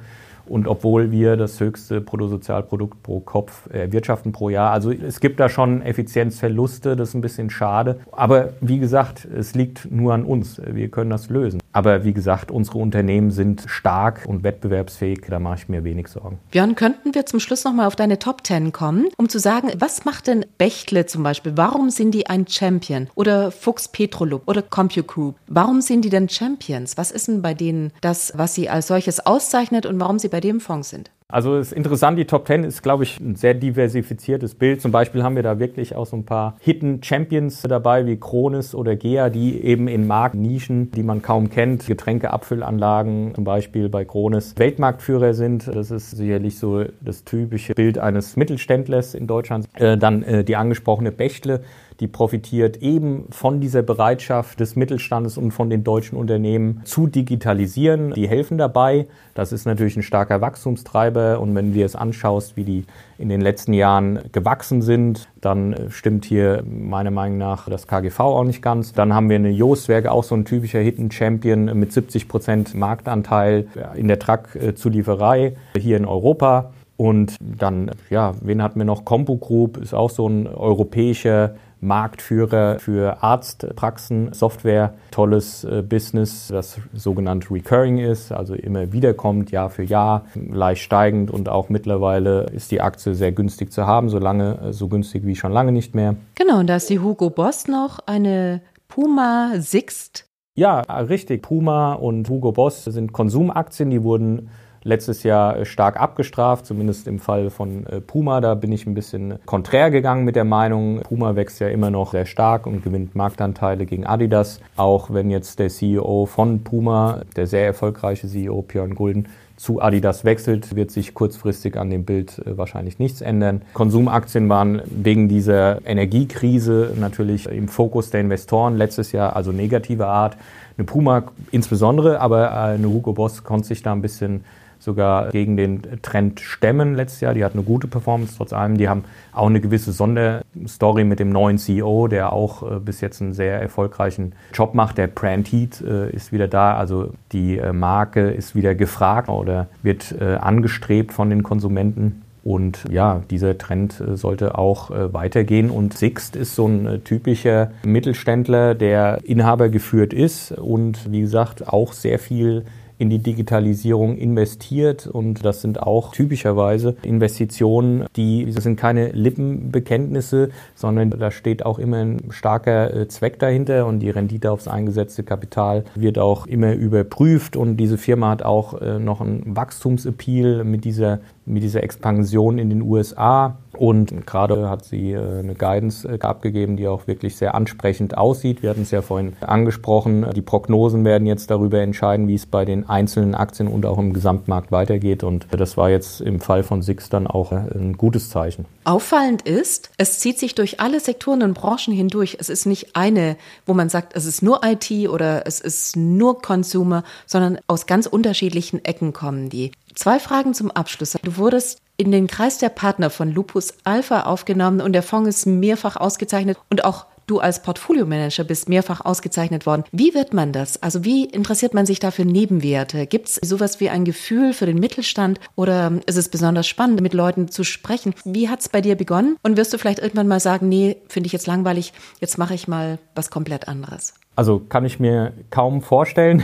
Und 0.50 0.68
obwohl 0.68 1.12
wir 1.12 1.38
das 1.38 1.60
höchste 1.60 2.02
Bruttosozialprodukt 2.02 3.04
pro 3.04 3.20
Kopf 3.20 3.70
erwirtschaften 3.72 4.32
pro 4.32 4.50
Jahr, 4.50 4.72
also 4.72 4.92
es 4.92 5.20
gibt 5.20 5.40
da 5.40 5.50
schon 5.50 5.82
Effizienzverluste, 5.82 6.96
das 6.96 7.10
ist 7.10 7.16
ein 7.16 7.22
bisschen 7.22 7.50
schade. 7.50 8.00
Aber 8.12 8.54
wie 8.62 8.80
gesagt, 8.80 9.26
es 9.26 9.56
liegt 9.56 9.92
nur 9.92 10.14
an 10.14 10.24
uns. 10.24 10.62
Wir 10.66 10.90
können 10.90 11.10
das 11.10 11.30
lösen. 11.30 11.60
Aber 11.74 12.04
wie 12.04 12.14
gesagt, 12.14 12.50
unsere 12.50 12.80
Unternehmen 12.80 13.32
sind 13.32 13.66
stark 13.68 14.24
und 14.26 14.44
wettbewerbsfähig. 14.44 15.22
Da 15.30 15.40
mache 15.40 15.58
ich 15.60 15.70
mir 15.70 15.84
wenig 15.84 16.08
Sorgen. 16.08 16.40
Björn, 16.52 16.76
könnten 16.76 17.14
wir 17.14 17.26
zum 17.26 17.40
Schluss 17.40 17.64
nochmal 17.64 17.88
auf 17.88 17.96
deine 17.96 18.20
Top 18.20 18.44
Ten 18.44 18.72
kommen, 18.72 19.10
um 19.18 19.30
zu 19.30 19.40
sagen, 19.40 19.70
was 19.78 20.06
macht 20.06 20.28
denn 20.28 20.46
Bechtle 20.58 21.06
zum 21.06 21.24
Beispiel? 21.24 21.54
Warum 21.56 21.90
sind 21.90 22.12
die 22.14 22.28
ein 22.28 22.48
Champion? 22.48 23.08
Oder 23.16 23.52
Fuchs 23.52 23.88
Petrolub 23.90 24.44
oder 24.48 24.62
CompuGroup? 24.62 25.36
Warum 25.48 25.82
sind 25.82 26.04
die 26.04 26.10
denn 26.10 26.30
Champions? 26.30 26.98
Was 26.98 27.12
ist 27.12 27.28
denn 27.28 27.42
bei 27.42 27.54
denen 27.54 27.92
das, 28.02 28.34
was 28.36 28.56
sie 28.56 28.70
als 28.70 28.88
solches 28.88 29.26
auszeichnet 29.26 29.86
und 29.86 30.00
warum 30.00 30.18
sie 30.18 30.30
bei 30.30 30.37
dem 30.39 30.60
Fonds 30.60 30.89
sind? 30.89 31.12
Also 31.30 31.58
es 31.58 31.68
ist 31.68 31.74
interessant, 31.74 32.18
die 32.18 32.24
Top 32.24 32.46
Ten 32.46 32.63
ist, 32.63 32.82
glaube 32.82 33.04
ich, 33.04 33.20
ein 33.20 33.36
sehr 33.36 33.54
diversifiziertes 33.54 34.56
Bild. 34.56 34.82
Zum 34.82 34.94
Beispiel 34.94 35.24
haben 35.24 35.36
wir 35.36 35.44
da 35.44 35.60
wirklich 35.60 35.94
auch 35.94 36.06
so 36.06 36.16
ein 36.16 36.24
paar 36.24 36.56
Hidden 36.62 37.04
Champions 37.04 37.63
dabei, 37.63 38.06
wie 38.06 38.18
Kronis 38.18 38.74
oder 38.74 38.96
Gea, 38.96 39.30
die 39.30 39.62
eben 39.62 39.90
in 39.90 40.08
Marktnischen, 40.08 40.90
die 40.92 41.04
man 41.04 41.22
kaum 41.22 41.50
kennt, 41.50 41.86
Getränkeabfüllanlagen 41.86 43.36
zum 43.36 43.44
Beispiel 43.44 43.90
bei 43.90 44.06
Kronis 44.06 44.54
Weltmarktführer 44.56 45.34
sind. 45.34 45.68
Das 45.68 45.92
ist 45.92 46.12
sicherlich 46.12 46.60
so 46.60 46.86
das 47.02 47.26
typische 47.26 47.74
Bild 47.74 47.98
eines 47.98 48.38
Mittelständlers 48.38 49.13
in 49.13 49.28
Deutschland. 49.28 49.68
Äh, 49.74 49.98
dann 49.98 50.24
äh, 50.24 50.46
die 50.46 50.56
angesprochene 50.56 51.12
Bechtle, 51.12 51.60
die 52.00 52.08
profitiert 52.08 52.78
eben 52.78 53.26
von 53.32 53.60
dieser 53.60 53.82
Bereitschaft 53.82 54.60
des 54.60 54.76
Mittelstandes 54.76 55.38
und 55.38 55.52
von 55.52 55.70
den 55.70 55.84
deutschen 55.84 56.18
Unternehmen 56.18 56.82
zu 56.86 57.08
digitalisieren. 57.08 58.13
Die 58.13 58.30
helfen 58.30 58.58
dabei. 58.58 59.08
Das 59.34 59.52
ist 59.52 59.66
natürlich 59.66 59.98
ein 59.98 60.04
starker 60.04 60.40
Wachstumstreiber. 60.40 61.17
Und 61.18 61.56
wenn 61.56 61.68
du 61.68 61.74
dir 61.74 61.86
es 61.86 61.96
anschaust, 61.96 62.56
wie 62.58 62.64
die 62.64 62.86
in 63.18 63.30
den 63.30 63.42
letzten 63.42 63.74
Jahren 63.74 64.20
gewachsen 64.32 64.82
sind, 64.82 65.28
dann 65.42 65.76
stimmt 65.90 66.26
hier 66.26 66.64
meiner 66.64 67.12
Meinung 67.12 67.38
nach 67.38 67.70
das 67.70 67.88
KGV 67.88 68.20
auch 68.20 68.44
nicht 68.44 68.62
ganz. 68.62 68.94
Dann 68.94 69.14
haben 69.14 69.30
wir 69.30 69.36
eine 69.38 69.50
Joostwerke, 69.50 70.12
auch 70.12 70.24
so 70.24 70.36
ein 70.36 70.46
typischer 70.46 70.80
Hidden 70.80 71.12
Champion 71.12 71.66
mit 71.78 71.92
70 71.92 72.28
Prozent 72.28 72.76
Marktanteil 72.76 73.68
in 73.96 74.08
der 74.08 74.20
Truck-Zulieferei 74.20 75.56
hier 75.78 75.98
in 75.98 76.06
Europa. 76.06 76.72
Und 76.98 77.36
dann, 77.40 77.92
ja, 78.10 78.34
wen 78.42 78.64
hatten 78.64 78.80
wir 78.80 78.86
noch? 78.86 79.06
Compu 79.06 79.38
Group 79.38 79.78
ist 79.78 79.94
auch 79.94 80.10
so 80.10 80.28
ein 80.28 80.48
europäischer 80.48 81.56
Marktführer 81.80 82.80
für 82.80 83.22
Arztpraxen, 83.22 84.34
Software, 84.34 84.94
tolles 85.12 85.63
äh, 85.63 85.84
Business, 85.88 86.48
das 86.48 86.80
sogenannt 86.94 87.52
Recurring 87.52 88.00
ist, 88.00 88.32
also 88.32 88.54
immer 88.54 88.92
wieder 88.92 89.13
kommt, 89.13 89.52
Jahr 89.52 89.70
für 89.70 89.84
Jahr, 89.84 90.26
leicht 90.36 90.82
steigend 90.82 91.32
und 91.32 91.50
auch 91.50 91.70
mittlerweile 91.70 92.44
ist 92.46 92.72
die 92.72 92.82
Aktie 92.82 93.13
sehr 93.13 93.32
günstig 93.32 93.72
zu 93.72 93.86
haben, 93.86 94.10
solange 94.10 94.60
äh, 94.60 94.74
so 94.74 94.88
günstig 94.88 95.26
wie 95.26 95.36
schon 95.36 95.52
lange 95.52 95.72
nicht 95.72 95.96
mehr. 95.96 96.16
Genau, 96.36 96.60
und 96.60 96.68
da 96.68 96.78
ist 96.78 96.90
die 96.90 97.00
Hugo 97.00 97.30
Boss 97.30 97.68
noch 97.68 98.00
eine 98.06 98.62
Puma 98.88 99.54
Sixt. 99.58 100.26
Ja, 100.56 100.80
richtig. 100.82 101.44
Puma 101.44 101.94
und 101.94 102.28
Hugo 102.30 102.52
Boss 102.52 102.84
sind 102.86 103.13
Konsumaktien, 103.13 103.92
die 103.92 104.02
wurden 104.02 104.50
letztes 104.88 105.23
Jahr 105.23 105.58
äh, 105.58 105.65
stark 105.65 106.00
abgestraft, 106.00 106.65
zumindest 106.65 107.08
im 107.08 107.19
Fall 107.19 107.50
von 107.50 107.86
äh, 107.86 108.02
Puma. 108.02 108.41
Da 108.41 108.56
bin 108.56 108.71
ich 108.71 108.88
ein 108.88 108.93
bisschen 108.93 109.36
konträr 109.45 109.91
gegangen 109.91 110.23
mit 110.23 110.36
der 110.36 110.45
Meinung. 110.45 111.02
Puma 111.02 111.36
wächst 111.36 111.60
ja 111.60 111.67
immer 111.67 111.91
noch 111.91 112.12
sehr 112.12 112.26
stark 112.26 112.65
und 112.65 112.84
gewinnt 112.84 113.15
Marktanteile 113.15 113.86
gegen 113.86 114.06
Adidas. 114.06 114.60
Auch 114.76 115.13
wenn 115.13 115.30
jetzt 115.30 115.60
der 115.60 115.69
CEO 115.69 116.26
von 116.26 116.63
Puma, 116.63 117.21
der 117.36 117.47
sehr 117.47 117.65
erfolgreiche 117.65 118.28
CEO 118.28 118.62
Björn 118.62 118.95
Gulden, 118.95 119.28
zu 119.58 119.82
Adidas 119.82 120.23
wechselt, 120.23 120.76
wird 120.76 120.91
sich 120.91 121.15
kurzfristig 121.15 121.78
an 121.78 121.89
dem 121.89 122.06
Bild 122.06 122.39
äh, 122.45 122.58
wahrscheinlich 122.58 123.00
nichts 123.00 123.21
ändern. 123.21 123.63
Konsumaktien 123.73 124.47
waren 124.50 124.82
wegen 124.86 125.28
dieser 125.28 125.86
Energiekrise 125.86 126.93
natürlich 126.97 127.47
im 127.47 127.67
Fokus 127.67 128.12
der 128.12 128.21
Investoren 128.21 128.78
letztes 128.78 129.12
Jahr, 129.12 129.36
also 129.36 129.52
negative 129.52 130.06
Art. 130.06 130.38
Eine 130.78 130.86
Puma 130.86 131.23
insbesondere, 131.50 132.21
aber 132.21 132.56
eine 132.56 132.88
Hugo 132.88 133.13
Boss 133.13 133.43
konnte 133.43 133.67
sich 133.67 133.82
da 133.82 133.93
ein 133.93 134.02
bisschen 134.02 134.43
sogar 134.80 135.30
gegen 135.30 135.58
den 135.58 135.82
Trend 136.02 136.40
stemmen 136.40 136.96
letztes 136.96 137.22
Jahr. 137.22 137.34
Die 137.34 137.44
hat 137.44 137.54
eine 137.54 137.63
gute 137.63 137.88
Performance 137.88 138.36
trotz 138.38 138.54
allem. 138.54 138.78
Die 138.78 138.90
haben 138.90 139.04
auch 139.34 139.48
eine 139.48 139.62
gewisse 139.62 139.92
Sonderstory 139.92 141.04
mit 141.04 141.20
dem 141.20 141.30
neuen 141.30 141.58
CEO, 141.58 142.08
der 142.08 142.34
auch 142.34 142.63
äh, 142.63 142.80
bis 142.80 143.02
jetzt 143.02 143.22
einen 143.22 143.34
sehr 143.34 143.62
erfolgreichen 143.62 144.34
Job 144.54 144.74
macht. 144.74 144.98
Der 144.98 145.08
Brand 145.08 145.48
Heat 145.48 145.82
äh, 145.82 146.10
ist 146.12 146.32
wieder 146.32 146.48
da. 146.48 146.76
Also 146.76 147.12
die 147.32 147.58
äh, 147.58 147.74
Marke 147.74 148.30
ist 148.30 148.56
wieder 148.56 148.76
gefragt 148.76 149.30
oder 149.30 149.68
wird 149.84 150.16
angestrebt 150.20 151.12
von 151.12 151.30
den 151.30 151.44
Konsumenten. 151.44 152.24
Und 152.44 152.86
ja, 152.90 153.22
dieser 153.30 153.58
Trend 153.58 154.02
sollte 154.13 154.58
auch 154.58 154.90
weitergehen. 154.90 155.70
Und 155.70 155.98
Sixt 155.98 156.36
ist 156.36 156.56
so 156.56 156.68
ein 156.68 157.04
typischer 157.04 157.72
Mittelständler, 157.84 158.74
der 158.74 159.20
Inhaber 159.24 159.70
geführt 159.70 160.13
ist 160.13 160.52
und 160.52 161.12
wie 161.12 161.22
gesagt 161.22 161.68
auch 161.68 161.94
sehr 161.94 162.20
viel 162.20 162.66
in 162.98 163.10
die 163.10 163.20
Digitalisierung 163.20 164.18
investiert. 164.18 165.08
Und 165.08 165.46
das 165.46 165.62
sind 165.62 165.82
auch 165.82 166.12
typischerweise 166.12 166.96
Investitionen, 167.04 168.06
die 168.16 168.52
das 168.52 168.64
sind 168.64 168.76
keine 168.76 169.10
Lippenbekenntnisse, 169.10 170.50
sondern 170.76 171.12
da 171.12 171.32
steht 171.32 171.66
auch 171.66 171.80
immer 171.80 171.98
ein 171.98 172.22
starker 172.30 172.94
äh, 172.94 173.08
Zweck 173.08 173.40
dahinter. 173.40 173.86
Und 173.86 174.00
die 174.00 174.10
Rendite 174.10 174.52
aufs 174.52 174.68
eingesetzte 174.68 175.24
Kapital 175.24 175.86
wird 175.96 176.18
auch 176.18 176.48
immer 176.48 176.74
überprüft. 176.74 177.56
Und 177.56 177.78
diese 177.78 177.98
Firma 177.98 178.30
hat 178.32 178.44
auch 178.44 178.82
äh, 178.82 179.00
noch 179.00 179.22
einen 179.22 179.56
Wachstumsappeal 179.56 180.64
mit 180.64 180.86
dieser 180.86 181.20
mit 181.48 181.64
dieser 181.64 181.84
Expansion 181.84 182.60
in 182.60 182.70
den 182.70 182.82
USA. 182.82 183.58
Und 183.78 184.26
gerade 184.26 184.70
hat 184.70 184.86
sie 184.86 185.12
äh, 185.12 185.40
eine 185.40 185.54
Guidance 185.54 186.08
äh, 186.08 186.20
abgegeben, 186.20 186.78
die 186.78 186.88
auch 186.88 187.08
wirklich 187.08 187.36
sehr 187.36 187.54
ansprechend 187.54 188.18
aussieht. 188.18 188.64
Wir 188.64 188.72
hatten 188.72 188.82
es 188.82 188.92
ja 188.92 189.02
vorhin 189.02 189.34
angesprochen. 189.42 190.26
Die 190.36 190.42
Prognosen 190.42 191.06
werden 191.06 191.28
jetzt 191.28 191.52
darüber 191.52 191.80
entscheiden, 191.80 192.28
wie 192.28 192.36
es 192.36 192.48
bei 192.48 192.66
den 192.66 192.90
einzelnen 192.90 193.36
Aktien 193.36 193.68
und 193.68 193.86
auch 193.86 194.00
im 194.00 194.14
Gesamtmarkt 194.14 194.72
weitergeht. 194.72 195.24
Und 195.24 195.48
das 195.52 195.78
war 195.78 195.90
jetzt 195.90 196.22
im 196.22 196.40
Fall 196.40 196.64
von 196.64 196.82
Six 196.82 197.10
dann 197.10 197.28
auch 197.28 197.52
äh, 197.52 197.68
ein 197.76 197.98
gutes 197.98 198.30
Zeichen. 198.30 198.66
Auffallend 198.84 199.44
ist, 199.44 199.92
es 199.98 200.20
zieht 200.20 200.40
sich 200.40 200.56
durch 200.56 200.80
alle 200.80 201.00
Sektoren 201.00 201.44
und 201.44 201.54
Branchen 201.54 201.94
hindurch. 201.94 202.38
Es 202.40 202.50
ist 202.50 202.66
nicht 202.66 202.96
eine, 202.96 203.38
wo 203.66 203.74
man 203.74 203.90
sagt, 203.90 204.16
es 204.16 204.26
ist 204.26 204.42
nur 204.42 204.62
IT 204.64 204.90
oder 205.10 205.46
es 205.46 205.60
ist 205.60 205.96
nur 205.96 206.42
Consumer, 206.42 207.04
sondern 207.26 207.60
aus 207.68 207.86
ganz 207.86 208.08
unterschiedlichen 208.08 208.84
Ecken 208.84 209.14
kommen 209.14 209.50
die. 209.50 209.72
Zwei 209.98 210.20
Fragen 210.20 210.54
zum 210.54 210.70
Abschluss. 210.70 211.18
Du 211.24 211.38
wurdest 211.38 211.82
in 211.98 212.12
den 212.12 212.28
Kreis 212.28 212.60
der 212.60 212.70
Partner 212.70 213.10
von 213.10 213.34
Lupus 213.34 213.74
Alpha 213.84 214.22
aufgenommen 214.22 214.80
und 214.80 214.94
der 214.94 215.02
Fonds 215.02 215.28
ist 215.28 215.48
mehrfach 215.48 215.96
ausgezeichnet 215.96 216.56
und 216.70 216.86
auch 216.86 217.08
du 217.26 217.40
als 217.40 217.64
Portfolio-Manager 217.64 218.44
bist 218.44 218.70
mehrfach 218.70 219.04
ausgezeichnet 219.04 219.66
worden. 219.66 219.84
Wie 219.92 220.14
wird 220.14 220.36
man 220.36 220.54
das? 220.54 220.84
Also 220.84 221.04
wie 221.04 221.26
interessiert 221.26 221.74
man 221.74 221.88
sich 221.88 221.98
da 222.00 222.12
für 222.12 222.26
Nebenwerte? 222.26 223.08
Gibt 223.08 223.28
es 223.28 223.36
sowas 223.44 223.80
wie 223.80 223.90
ein 223.90 224.06
Gefühl 224.06 224.54
für 224.54 224.68
den 224.68 224.80
Mittelstand 224.80 225.40
oder 225.56 225.92
ist 226.06 226.16
es 226.16 226.30
besonders 226.30 226.68
spannend, 226.68 227.02
mit 227.02 227.16
Leuten 227.16 227.50
zu 227.50 227.64
sprechen? 227.64 228.14
Wie 228.24 228.50
hat 228.50 228.60
es 228.60 228.70
bei 228.70 228.82
dir 228.82 228.96
begonnen? 228.96 229.36
Und 229.42 229.58
wirst 229.58 229.74
du 229.74 229.80
vielleicht 229.80 230.00
irgendwann 230.00 230.28
mal 230.28 230.40
sagen, 230.40 230.70
nee, 230.70 230.98
finde 231.08 231.26
ich 231.26 231.34
jetzt 231.34 231.48
langweilig, 231.48 231.92
jetzt 232.20 232.38
mache 232.38 232.54
ich 232.54 232.68
mal 232.68 233.00
was 233.16 233.32
komplett 233.32 233.68
anderes? 233.68 234.14
Also 234.36 234.60
kann 234.60 234.86
ich 234.86 235.00
mir 235.00 235.34
kaum 235.50 235.82
vorstellen. 235.82 236.44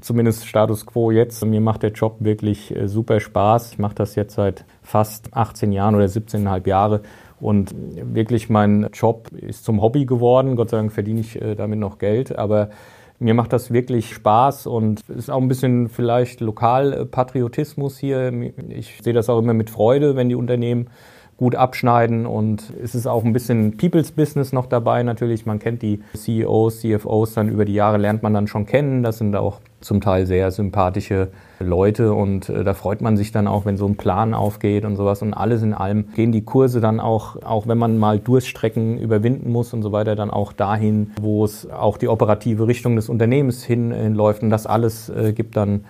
Zumindest 0.00 0.46
Status 0.46 0.86
quo 0.86 1.10
jetzt. 1.10 1.44
Mir 1.44 1.60
macht 1.60 1.82
der 1.82 1.92
Job 1.92 2.16
wirklich 2.20 2.74
äh, 2.74 2.88
super 2.88 3.20
Spaß. 3.20 3.72
Ich 3.72 3.78
mache 3.78 3.94
das 3.94 4.14
jetzt 4.14 4.34
seit 4.34 4.64
fast 4.82 5.34
18 5.34 5.72
Jahren 5.72 5.94
oder 5.94 6.06
17,5 6.06 6.68
Jahre. 6.68 7.02
Und 7.40 7.74
wirklich 7.96 8.48
mein 8.48 8.88
Job 8.92 9.28
ist 9.32 9.64
zum 9.64 9.82
Hobby 9.82 10.06
geworden. 10.06 10.56
Gott 10.56 10.70
sei 10.70 10.78
Dank 10.78 10.92
verdiene 10.92 11.20
ich 11.20 11.40
äh, 11.40 11.54
damit 11.54 11.78
noch 11.78 11.98
Geld. 11.98 12.36
Aber 12.38 12.70
mir 13.18 13.34
macht 13.34 13.52
das 13.52 13.72
wirklich 13.72 14.12
Spaß 14.14 14.66
und 14.66 15.00
ist 15.08 15.30
auch 15.30 15.40
ein 15.40 15.48
bisschen 15.48 15.88
vielleicht 15.88 16.40
Lokalpatriotismus 16.40 17.98
hier. 17.98 18.32
Ich 18.68 19.00
sehe 19.02 19.12
das 19.12 19.28
auch 19.28 19.38
immer 19.38 19.54
mit 19.54 19.70
Freude, 19.70 20.16
wenn 20.16 20.28
die 20.28 20.34
Unternehmen 20.34 20.88
gut 21.36 21.56
abschneiden 21.56 22.26
und 22.26 22.72
es 22.82 22.94
ist 22.94 23.06
auch 23.06 23.24
ein 23.24 23.32
bisschen 23.32 23.76
People's 23.76 24.12
Business 24.12 24.52
noch 24.52 24.66
dabei 24.66 25.02
natürlich. 25.02 25.46
Man 25.46 25.58
kennt 25.58 25.82
die 25.82 26.00
CEOs, 26.14 26.80
CFOs 26.80 27.34
dann 27.34 27.48
über 27.48 27.64
die 27.64 27.74
Jahre, 27.74 27.98
lernt 27.98 28.22
man 28.22 28.34
dann 28.34 28.46
schon 28.46 28.66
kennen. 28.66 29.02
Das 29.02 29.18
sind 29.18 29.34
auch 29.34 29.60
zum 29.84 30.00
Teil 30.00 30.26
sehr 30.26 30.50
sympathische 30.50 31.28
Leute 31.60 32.12
und 32.14 32.48
äh, 32.48 32.64
da 32.64 32.74
freut 32.74 33.00
man 33.00 33.16
sich 33.16 33.32
dann 33.32 33.46
auch, 33.46 33.66
wenn 33.66 33.76
so 33.76 33.86
ein 33.86 33.96
Plan 33.96 34.34
aufgeht 34.34 34.84
und 34.84 34.96
sowas 34.96 35.22
und 35.22 35.34
alles 35.34 35.62
in 35.62 35.74
allem 35.74 36.06
gehen 36.14 36.32
die 36.32 36.44
Kurse 36.44 36.80
dann 36.80 37.00
auch, 37.00 37.36
auch 37.42 37.68
wenn 37.68 37.78
man 37.78 37.98
mal 37.98 38.18
Durststrecken 38.18 38.98
überwinden 38.98 39.52
muss 39.52 39.72
und 39.72 39.82
so 39.82 39.92
weiter, 39.92 40.16
dann 40.16 40.30
auch 40.30 40.52
dahin, 40.52 41.12
wo 41.20 41.44
es 41.44 41.70
auch 41.70 41.98
die 41.98 42.08
operative 42.08 42.66
Richtung 42.66 42.96
des 42.96 43.08
Unternehmens 43.08 43.62
hinläuft 43.62 44.42
und 44.42 44.50
das 44.50 44.66
alles 44.66 45.10
äh, 45.10 45.32
gibt 45.32 45.56
dann 45.56 45.84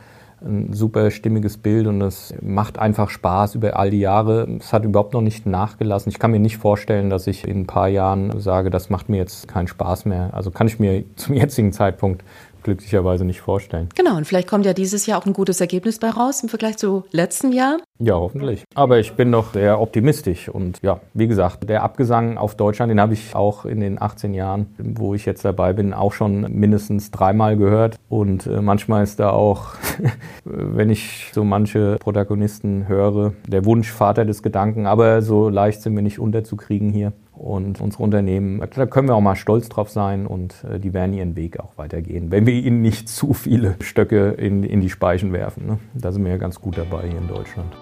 ein 0.44 0.72
super 0.72 1.10
stimmiges 1.10 1.56
Bild 1.56 1.86
und 1.86 2.02
es 2.02 2.34
macht 2.42 2.78
einfach 2.78 3.08
Spaß 3.08 3.54
über 3.54 3.78
all 3.78 3.90
die 3.90 4.00
Jahre. 4.00 4.46
Es 4.58 4.72
hat 4.72 4.84
überhaupt 4.84 5.14
noch 5.14 5.20
nicht 5.20 5.46
nachgelassen. 5.46 6.10
Ich 6.10 6.18
kann 6.18 6.30
mir 6.30 6.38
nicht 6.40 6.58
vorstellen, 6.58 7.10
dass 7.10 7.26
ich 7.26 7.46
in 7.48 7.60
ein 7.60 7.66
paar 7.66 7.88
Jahren 7.88 8.38
sage, 8.40 8.70
das 8.70 8.90
macht 8.90 9.08
mir 9.08 9.16
jetzt 9.16 9.48
keinen 9.48 9.68
Spaß 9.68 10.04
mehr. 10.04 10.30
Also 10.32 10.50
kann 10.50 10.66
ich 10.66 10.78
mir 10.78 11.04
zum 11.16 11.34
jetzigen 11.34 11.72
Zeitpunkt 11.72 12.24
glücklicherweise 12.64 13.24
nicht 13.24 13.40
vorstellen. 13.40 13.88
Genau, 13.94 14.16
und 14.16 14.26
vielleicht 14.26 14.48
kommt 14.48 14.66
ja 14.66 14.72
dieses 14.72 15.06
Jahr 15.06 15.20
auch 15.20 15.26
ein 15.26 15.32
gutes 15.32 15.60
Ergebnis 15.60 15.98
bei 16.00 16.10
raus 16.10 16.42
im 16.42 16.48
Vergleich 16.48 16.76
zu 16.76 17.04
letzten 17.12 17.52
Jahr. 17.52 17.78
Ja, 18.00 18.14
hoffentlich. 18.14 18.64
Aber 18.74 18.98
ich 18.98 19.12
bin 19.12 19.30
doch 19.30 19.52
sehr 19.52 19.80
optimistisch 19.80 20.48
und 20.48 20.80
ja, 20.82 21.00
wie 21.12 21.28
gesagt, 21.28 21.68
der 21.68 21.84
Abgesang 21.84 22.36
auf 22.38 22.56
Deutschland, 22.56 22.90
den 22.90 23.00
habe 23.00 23.14
ich 23.14 23.36
auch 23.36 23.64
in 23.64 23.78
den 23.80 24.02
18 24.02 24.34
Jahren, 24.34 24.74
wo 24.78 25.14
ich 25.14 25.26
jetzt 25.26 25.44
dabei 25.44 25.72
bin, 25.72 25.94
auch 25.94 26.12
schon 26.12 26.40
mindestens 26.52 27.12
dreimal 27.12 27.56
gehört 27.56 27.96
und 28.08 28.46
äh, 28.46 28.60
manchmal 28.60 29.04
ist 29.04 29.20
da 29.20 29.30
auch, 29.30 29.66
wenn 30.44 30.90
ich 30.90 31.30
so 31.32 31.44
manche 31.44 31.96
Protagonisten 32.00 32.88
höre, 32.88 33.32
der 33.46 33.64
Wunsch 33.64 33.92
Vater 33.92 34.24
des 34.24 34.42
Gedanken, 34.42 34.86
aber 34.86 35.22
so 35.22 35.48
leicht 35.48 35.82
sind 35.82 35.94
wir 35.94 36.02
nicht 36.02 36.18
unterzukriegen 36.18 36.90
hier 36.90 37.12
und 37.36 37.80
unsere 37.80 38.02
Unternehmen, 38.02 38.62
da 38.74 38.86
können 38.86 39.08
wir 39.08 39.14
auch 39.14 39.20
mal 39.20 39.36
stolz 39.36 39.68
drauf 39.68 39.90
sein 39.90 40.26
und 40.26 40.64
äh, 40.64 40.78
die 40.78 40.92
werden 40.92 41.12
ihren 41.12 41.36
Weg 41.36 41.60
auch 41.60 41.76
weitergehen, 41.76 42.30
wenn 42.30 42.46
wir 42.46 42.54
ihnen 42.54 42.82
nicht 42.82 43.08
zu 43.14 43.34
viele 43.34 43.76
Stöcke 43.80 44.30
in, 44.30 44.62
in 44.62 44.80
die 44.80 44.90
Speichen 44.90 45.32
werfen. 45.32 45.66
Ne? 45.66 45.78
Da 45.94 46.12
sind 46.12 46.24
wir 46.24 46.32
ja 46.32 46.38
ganz 46.38 46.60
gut 46.60 46.78
dabei 46.78 47.08
hier 47.08 47.18
in 47.18 47.28
Deutschland. 47.28 47.74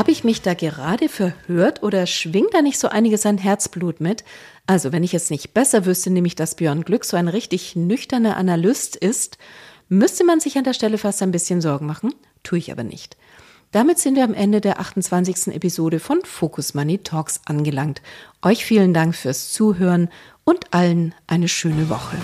Habe 0.00 0.12
ich 0.12 0.24
mich 0.24 0.40
da 0.40 0.54
gerade 0.54 1.10
verhört 1.10 1.82
oder 1.82 2.06
schwingt 2.06 2.54
da 2.54 2.62
nicht 2.62 2.78
so 2.78 2.88
einiges 2.88 3.26
an 3.26 3.36
Herzblut 3.36 4.00
mit? 4.00 4.24
Also, 4.66 4.92
wenn 4.92 5.04
ich 5.04 5.12
es 5.12 5.28
nicht 5.28 5.52
besser 5.52 5.84
wüsste, 5.84 6.08
nämlich 6.08 6.34
dass 6.34 6.54
Björn 6.54 6.84
Glück 6.84 7.04
so 7.04 7.18
ein 7.18 7.28
richtig 7.28 7.76
nüchterner 7.76 8.38
Analyst 8.38 8.96
ist, 8.96 9.36
müsste 9.90 10.24
man 10.24 10.40
sich 10.40 10.56
an 10.56 10.64
der 10.64 10.72
Stelle 10.72 10.96
fast 10.96 11.22
ein 11.22 11.32
bisschen 11.32 11.60
Sorgen 11.60 11.84
machen, 11.84 12.14
tue 12.42 12.56
ich 12.56 12.72
aber 12.72 12.82
nicht. 12.82 13.18
Damit 13.72 13.98
sind 13.98 14.16
wir 14.16 14.24
am 14.24 14.32
Ende 14.32 14.62
der 14.62 14.80
28. 14.80 15.48
Episode 15.48 16.00
von 16.00 16.20
Focus 16.24 16.72
Money 16.72 16.96
Talks 16.96 17.42
angelangt. 17.44 18.00
Euch 18.40 18.64
vielen 18.64 18.94
Dank 18.94 19.14
fürs 19.14 19.52
Zuhören 19.52 20.08
und 20.44 20.72
allen 20.72 21.14
eine 21.26 21.46
schöne 21.46 21.90
Woche. 21.90 22.16